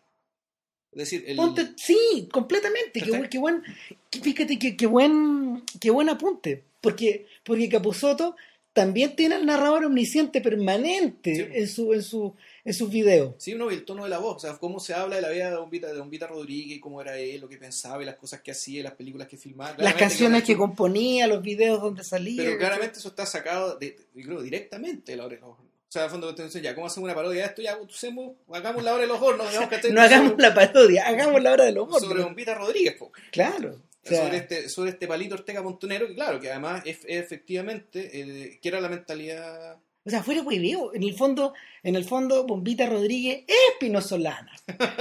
[0.92, 3.00] Es decir, el, Ponte- sí, completamente.
[3.00, 3.62] Qué, qué buen,
[4.10, 6.62] fíjate que, qué buen, qué buen apunte.
[6.80, 8.36] Porque, porque Capusotto
[8.72, 11.42] también tiene el narrador omnisciente permanente Sí.
[11.52, 12.34] en su, en su,
[12.64, 13.34] en sus videos.
[13.38, 15.28] Sí, no, y el tono de la voz, o sea, cómo se habla de la
[15.28, 18.52] vida de de Bombita Rodríguez, cómo era él, lo que pensaba, y las cosas que
[18.52, 19.74] hacía, las películas que filmaba.
[19.78, 22.42] Las canciones que componía, los videos donde salía.
[22.42, 25.66] Pero claramente eso está sacado, de, creo, directamente de la hora de los hornos.
[25.66, 27.62] O sea, al fondo, te dicen, ya, ¿cómo hacemos una parodia de esto?
[27.62, 29.46] Ya, usemos, hagamos la hora de los hornos.
[29.92, 32.24] no hagamos la parodia, hagamos la hora de los Sobre gordos.
[32.24, 33.12] Bombita Rodríguez, po.
[33.30, 33.82] Claro.
[34.04, 37.22] o sea, sobre, este, sobre este palito Ortega Montonero, que claro, que además es, es
[37.22, 39.76] efectivamente, eh, que era la mentalidad...
[40.06, 40.94] O sea, fuera hueveo.
[40.94, 44.52] En el fondo, en el fondo, Bombita Rodríguez es Pino Solana.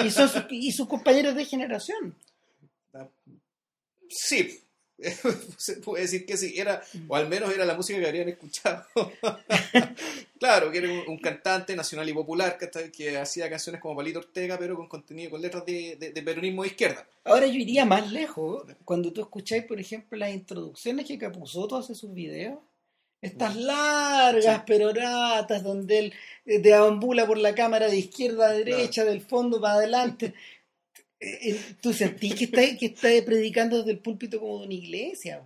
[0.06, 2.16] Y, son sus, y sus compañeros de generación.
[4.10, 4.60] Sí,
[5.58, 8.86] se puede decir que sí, era, o al menos era la música que habrían escuchado.
[10.40, 12.58] claro, que era un, un cantante nacional y popular
[12.92, 16.62] que hacía canciones como Palito Ortega, pero con contenido, con letras de, de- de peronismo
[16.64, 17.06] de izquierda.
[17.26, 18.64] Ahora yo iría más lejos.
[18.86, 22.60] Cuando tú escucháis, por ejemplo, las introducciones que Capuzotto hace sus videos.
[23.24, 24.64] Estas largas Sí.
[24.68, 26.14] peroratas donde él
[26.46, 30.34] eh, deambula por la cámara de izquierda a derecha, del fondo para adelante.
[31.26, 34.74] Eh, eh, Tú sentís que está, que está predicando desde el púlpito como de una
[34.74, 35.42] iglesia.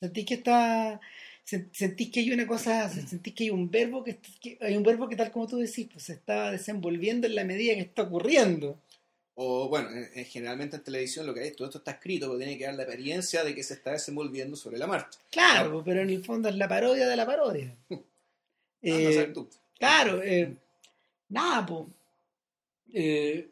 [0.00, 1.00] Sentís que está...
[1.46, 4.82] sen- Sentís que hay una cosa, sentís que hay un verbo que, que- hay un
[4.82, 8.02] verbo que tal como tú decís, pues se está desenvolviendo en la medida que está
[8.02, 8.80] ocurriendo.
[9.36, 12.44] O bueno, en- en- generalmente en televisión lo que hay, todo esto está escrito, porque
[12.44, 15.18] tiene que dar la apariencia de que se está desenvolviendo sobre la marcha.
[15.30, 17.74] Claro, pero en el fondo es la parodia de la parodia.
[17.90, 18.04] Anda
[18.82, 19.48] a Eh, tú.
[19.78, 20.54] claro, eh,
[21.30, 21.84] nada, pues.
[22.92, 23.48] Eh,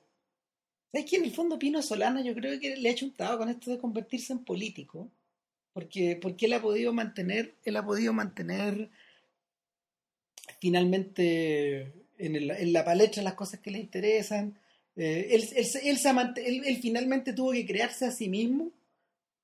[0.92, 3.70] ¿Sabes que en el fondo Pino Solana yo creo que le ha chuntado con esto
[3.70, 5.08] de convertirse en político?
[5.72, 8.90] Porque, porque él ha podido mantener, él ha podido mantener
[10.60, 14.56] finalmente en, el- en la palestra las cosas que le interesan.
[14.96, 15.98] Eh, él, él él
[16.44, 18.70] él- él finalmente tuvo que crearse a sí mismo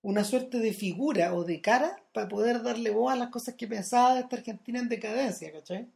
[0.02, 3.66] una suerte de figura o de cara para poder darle voz a las cosas que
[3.66, 5.86] pensaba de esta Argentina en decadencia, ¿cachai?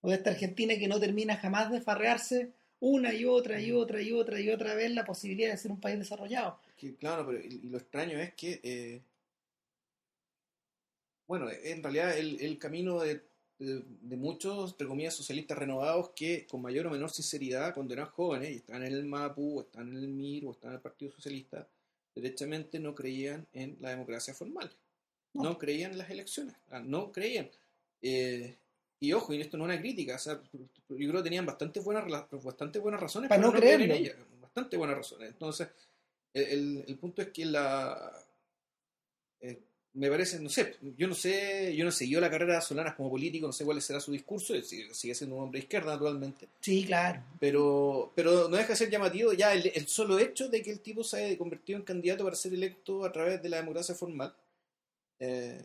[0.00, 4.02] O de esta Argentina que no termina jamás de farrearse una y otra y otra
[4.02, 6.58] y otra y otra vez la posibilidad de ser un país desarrollado.
[6.76, 9.00] Que, claro, pero y, y lo extraño es que eh,
[11.26, 13.22] bueno, en realidad el, el camino de,
[13.58, 18.06] de, de muchos, entre comillas, socialistas renovados que con mayor o menor sinceridad, cuando eran
[18.06, 20.82] jóvenes y estaban en el MAPU, o estaban en el MIR, o estaban en el
[20.82, 21.66] Partido Socialista,
[22.14, 24.70] derechamente no creían en la democracia formal.
[25.34, 25.42] No.
[25.42, 26.54] No, creían en las elecciones.
[26.70, 27.50] ah, No creían.
[28.02, 28.56] Eh,
[29.00, 31.80] y ojo, y esto no es una crítica, o sea, yo creo que tenían bastante
[31.80, 32.06] buenas,
[32.42, 34.16] bastante buenas razones Para no creer en ella.
[34.40, 35.30] Bastante buenas razones.
[35.30, 35.68] Entonces,
[36.32, 38.12] el punto es que la.
[39.40, 39.60] eh,
[39.96, 42.94] me parece, no sé, yo no sé, yo no sé, yo la carrera de Solanas
[42.94, 46.48] como político, no sé cuál será su discurso, sigue, siendo un hombre de izquierda naturalmente,
[46.60, 47.22] Sí, claro.
[47.40, 50.80] pero, pero no deja de ser llamativo ya el, el solo hecho de que el
[50.80, 54.34] tipo se haya convertido en candidato para ser electo a través de la democracia formal,
[55.18, 55.62] eh,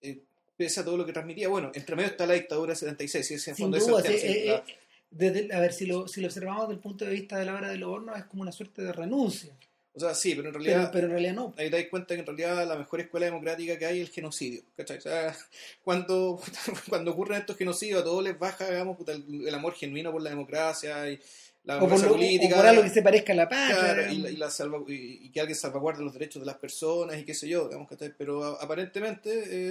[0.00, 0.18] eh,
[0.56, 1.48] pese a todo lo que transmitía.
[1.48, 4.04] Bueno, entre medio está la dictadura del 76, y ese en fondo es duda, el
[4.04, 4.62] tema, eh, eh,
[5.10, 7.54] desde- a ver, si lo, si lo observamos desde el punto de vista de la
[7.54, 9.52] hora de los hornos, es como una suerte de renuncia.
[9.94, 10.90] O sea, sí, pero en Pero, realidad...
[10.92, 11.54] pero en realidad no.
[11.58, 14.14] ahí te das cuenta que en realidad la mejor escuela democrática que hay es el
[14.14, 14.62] genocidio.
[14.76, 14.98] ¿cachai?
[14.98, 15.36] O sea,
[15.84, 16.40] cuando,
[16.88, 20.22] cuando ocurren estos genocidios a todos les baja digamos, puta, el, el amor genuino por
[20.22, 21.20] la democracia y
[21.64, 22.56] la O por, democracia lo- o política.
[22.56, 23.78] por algo que se parezca a la patria.
[23.78, 26.56] claro, y, la- y la salva- y- y que alguien salvaguarde los derechos de las
[26.56, 28.12] personas y qué sé yo, digamos, ¿cachai?
[28.16, 29.30] pero a- aparentemente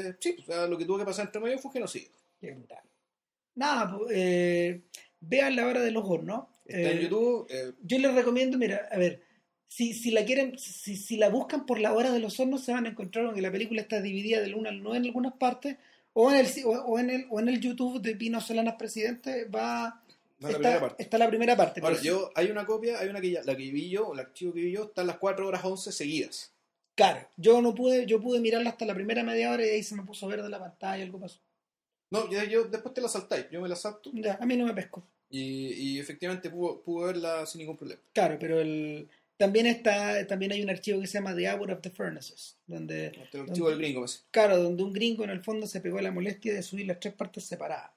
[0.10, 2.10] eh, sí, o sea, lo que tuvo que pasar entre medio fue genocidio.
[3.56, 4.82] Nada, pues, eh,
[5.20, 6.46] vean la hora de los hornos.
[6.66, 9.22] Está en Eh, YouTube, eh, Yo les recomiendo, mira, a ver,
[9.72, 12.74] si, si la quieren, si, si la buscan por la hora de los hornos, se
[12.74, 15.32] van a encontrar con que la película está dividida del 1 al 9 en algunas
[15.36, 15.78] partes,
[16.12, 19.46] o en el, o, o en el, o en el YouTube de Pino Solanas Presidente
[19.46, 20.04] va,
[20.40, 21.04] no está, es la primera parte.
[21.04, 21.80] está la primera parte.
[21.80, 24.20] Ahora, pero yo, hay una copia, hay una que ya, la que vi yo, el
[24.20, 26.54] archivo que vi yo, están las 4 horas 11 seguidas.
[26.94, 29.96] Claro, yo no pude, yo pude mirarla hasta la primera media hora y ahí se
[29.96, 31.40] me puso verde la pantalla, algo pasó.
[32.10, 34.66] No, yo, yo después te la saltáis, yo me la salto Ya, a mí no
[34.66, 35.02] me pescó.
[35.30, 38.02] y, y efectivamente pudo, pudo verla sin ningún problema.
[38.12, 39.08] Claro, pero el
[39.42, 43.08] también está, también hay un archivo que se llama The Hour of the Furnaces, donde,
[43.08, 44.24] Este es el archivo del gringo, pues.
[44.30, 47.16] claro, donde un gringo en el fondo se pegó la molestia de subir las tres
[47.16, 47.90] partes separadas.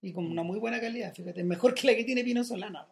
[0.00, 2.88] Y con una muy buena calidad, fíjate, mejor que la que tiene Pino Solana.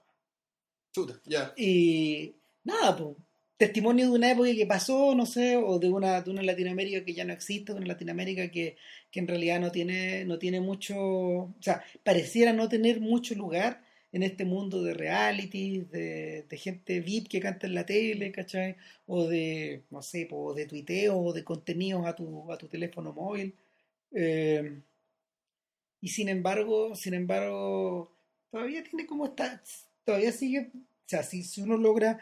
[0.93, 1.53] Chuta, ya.
[1.57, 2.33] Y
[2.63, 3.17] nada, pues,
[3.57, 7.15] testimonio de una época que pasó, no sé, o de una, de una Latinoamérica que
[7.15, 8.77] ya no existe, de una Latinoamérica que,
[9.11, 13.83] que en realidad no tiene, no tiene mucho, o sea, pareciera no tener mucho lugar
[14.13, 18.77] en este mundo de reality, de, de gente VIP que canta en la tele, ¿cachai?
[19.07, 23.13] O de, no sé, po, de tuiteo, o de contenidos a tu, a tu teléfono
[23.13, 23.55] móvil.
[24.13, 24.83] Eh,
[26.01, 28.13] y sin embargo, sin embargo,
[28.51, 29.63] todavía tiene como está,
[30.05, 32.19] todavía sigue, o sea, si, si uno logra,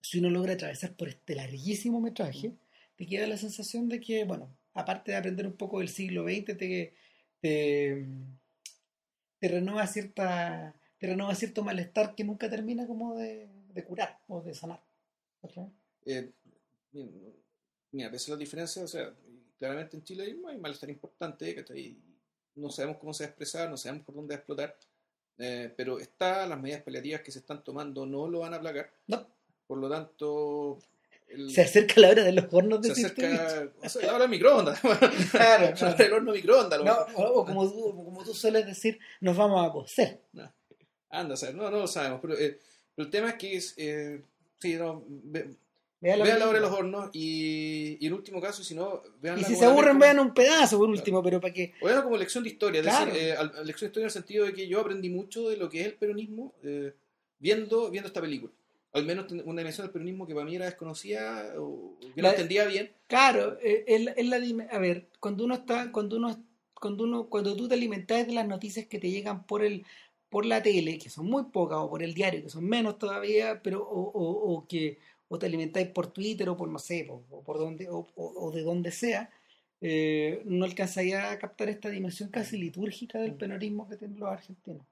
[0.00, 2.52] si uno logra atravesar por este larguísimo metraje,
[2.96, 6.56] te queda la sensación de que, bueno, aparte de aprender un poco del siglo XX,
[6.56, 6.94] te,
[7.40, 8.06] te,
[9.42, 14.40] te renueva cierta, te renueva cierto malestar que nunca termina como de, de curar o
[14.40, 14.80] de sanar.
[15.40, 15.66] ¿cachai?
[16.06, 16.30] Eh,
[16.92, 17.10] mira,
[17.90, 19.12] mira, pese a las diferencias, o sea,
[19.58, 21.98] claramente en Chile hay hay malestar importante, ¿cachai?
[22.54, 24.76] no sabemos cómo se va a expresar, no sabemos por dónde va a explotar,
[25.38, 28.92] eh, pero está, las medidas paliativas que se están tomando no lo van a aplacar,
[29.08, 29.26] No,
[29.66, 30.78] por lo tanto,
[31.32, 34.20] el- se acerca la hora de los hornos de se acerca, o sea, la hora
[34.22, 34.80] del microondas,
[35.30, 35.96] Claro, la claro.
[35.96, 40.20] del horno microondas, No, o, como, tú, como tú sueles decir, nos vamos a coser.
[41.10, 42.58] anda a saber, no, no lo sabemos, pero, eh,
[42.94, 44.22] pero el tema es que es, eh,
[44.60, 45.56] sí, no, ve-
[46.00, 49.38] Vean vean la hora de los hornos y, y en último caso, si no, vean
[49.38, 51.74] Y si se aburren, vean un pedazo por último, pero para que.
[51.80, 53.12] O veanlo como lección de historia, es Claro.
[53.12, 55.68] decir, eh, lección de historia en el sentido de que yo aprendí mucho de lo
[55.70, 56.92] que es el peronismo eh,
[57.38, 58.52] viendo, viendo esta película.
[58.92, 62.66] Al menos una dimensión del peronismo que para mí era desconocida o que no entendía
[62.66, 62.92] bien.
[63.06, 66.36] Claro, eh, es, la- es la dime- a ver, cuando uno está, cuando uno,
[66.74, 69.84] cuando uno, cuando tú te alimentas de las noticias que te llegan por el,
[70.28, 73.62] por la tele, que son muy pocas, o por el diario, que son menos todavía,
[73.62, 77.22] pero, o, o- o que, o te alimentáis por Twitter, o por no sé, o
[77.42, 79.30] por donde, o, o- de donde sea,
[79.80, 84.84] eh, no alcanzáis a captar esta dimensión casi litúrgica del peronismo que tienen los argentinos.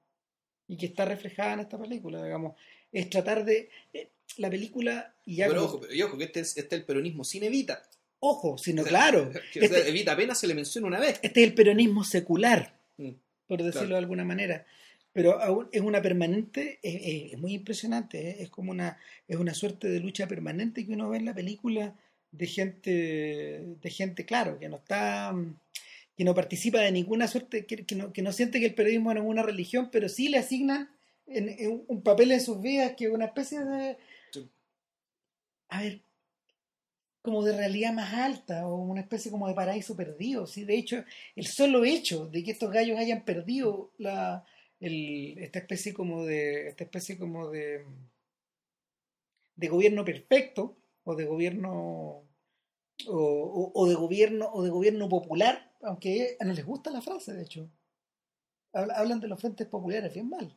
[0.68, 2.54] Y que está reflejada en esta película, digamos.
[2.92, 3.68] Es tratar de.
[3.92, 6.80] eh, la película, y ya Pero como- ojo, y ojo, que este es, este es
[6.80, 7.82] el peronismo sin Evita.
[8.20, 9.30] ojo, sino O sea, claro.
[9.52, 11.18] Que, o sea, Este- Evita apenas se le menciona una vez.
[11.22, 13.10] Este es el peronismo secular, Mm.
[13.46, 13.88] por decirlo Claro.
[13.88, 14.66] de alguna manera.
[15.12, 18.36] Pero aún es una permanente, es, muy impresionante, ¿eh?
[18.40, 21.96] es como una, es una suerte de lucha permanente que uno ve en la película
[22.30, 22.90] de gente,
[23.82, 25.34] de gente, claro, que no está,
[26.16, 29.10] que no participa de ninguna suerte, que, que no, que no siente que el periodismo
[29.10, 30.88] es una religión, pero sí le asignan
[31.30, 33.98] en, en un papel en sus vidas que una especie de,
[35.70, 36.02] a ver,
[37.22, 40.46] como de realidad más alta o una especie como de paraíso perdido.
[40.46, 40.64] ¿sí?
[40.64, 41.04] De hecho,
[41.36, 44.44] el solo hecho de que estos gallos hayan perdido la,
[44.80, 47.84] el- esta especie como de esta especie como de
[49.60, 50.62] de gobierno perfecto
[51.04, 51.70] o de gobierno
[53.08, 57.42] o, o, de gobierno o de gobierno popular, aunque no les gusta la frase, de
[57.42, 57.70] hecho.
[58.72, 60.56] Hablan de los frentes populares bien mal.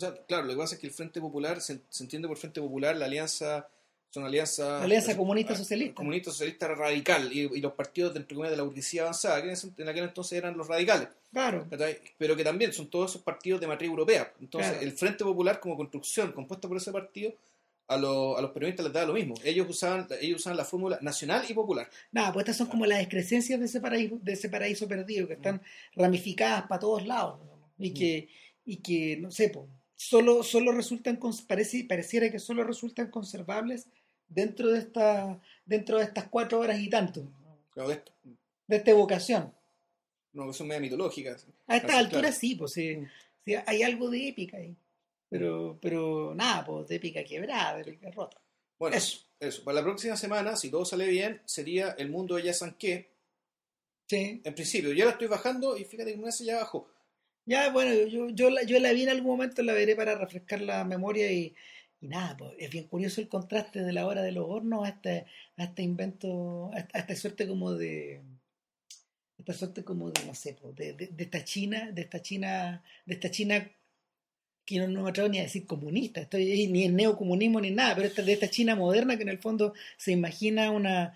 [0.00, 2.58] O sea, claro, lo que pasa es que el Frente Popular, se, entiende por Frente
[2.58, 3.68] Popular la alianza,
[4.08, 4.78] son alianza...
[4.78, 5.94] La alianza comunista socialista.
[5.94, 10.38] Comunista socialista radical, y, los partidos, de, de la burguesía avanzada, que en, aquel entonces
[10.38, 11.08] eran los radicales.
[11.30, 11.66] Claro.
[12.16, 14.32] Pero que también son todos esos partidos de matriz europea.
[14.40, 17.34] Entonces, el Frente Popular como construcción compuesta por ese partido
[17.86, 19.34] a, a, los periodistas les da lo mismo.
[19.44, 21.90] Ellos usaban, ellos usaban la fórmula nacional y popular.
[22.10, 25.34] Nada, pues estas son como las excrescencias de ese paraíso, de ese paraíso perdido, que
[25.34, 25.60] están
[25.94, 27.38] ramificadas para todos lados.
[27.78, 28.28] Y, que,
[28.64, 29.66] y que, no sé, pues,
[30.00, 33.86] solo, solo resultan, parece, pareciera que solo resultan conservables
[34.26, 37.30] dentro de, esta, dentro de estas cuatro horas y tanto.
[37.76, 38.02] de,
[38.76, 39.52] esta evocación.
[40.32, 41.36] Una evocación media mitológica.
[41.66, 42.96] A esta altura sí, pues sí,
[43.66, 44.74] hay algo de épica ahí.
[45.28, 48.40] Pero, pero nada, pues de épica quebrada, de épica rota.
[48.78, 49.26] Bueno, eso.
[49.38, 49.62] eso.
[49.62, 53.12] Para la próxima semana, si todo sale bien, sería el mundo de Yasanke.
[54.08, 54.40] Sí.
[54.42, 56.88] En principio, yo la estoy bajando y fíjate que una vez ya bajó.
[57.50, 60.60] Ya, bueno, yo, yo, la, yo la vi en algún momento, la veré para refrescar
[60.60, 61.56] la memoria y,
[62.00, 65.26] nada, pues es bien curioso el contraste de la hora de los hornos a este,
[65.56, 68.22] a este invento, a esta, suerte como de
[69.38, 73.14] esta suerte como de, no sé, pues, de, de, esta China, de esta China, de
[73.14, 73.68] esta China
[74.64, 77.96] que no, no me atrevo ni a decir comunista, estoy ni en neocomunismo ni nada,
[77.96, 81.14] pero esta, de esta China moderna que en el fondo se imagina una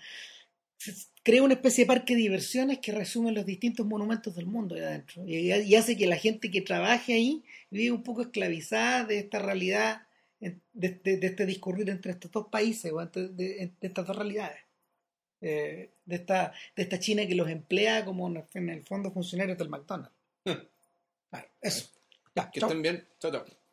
[1.22, 4.83] crea una especie de parque de diversiones que resume los distintos monumentos del mundo ahí
[4.83, 9.39] adentro y, hace que la gente que trabaje ahí viva un poco esclavizada de esta
[9.39, 10.07] realidad,
[10.39, 14.61] de, este discurrir entre estos dos países o de, estas dos realidades.
[15.41, 19.68] Eh, de, esta, de esta China que los emplea como en el fondo funcionarios del
[19.68, 20.14] McDonald's.
[20.45, 21.39] Hmm.
[21.61, 21.91] eso.
[22.35, 23.07] Ya, que estén bien.
[23.18, 23.64] Chao, chao.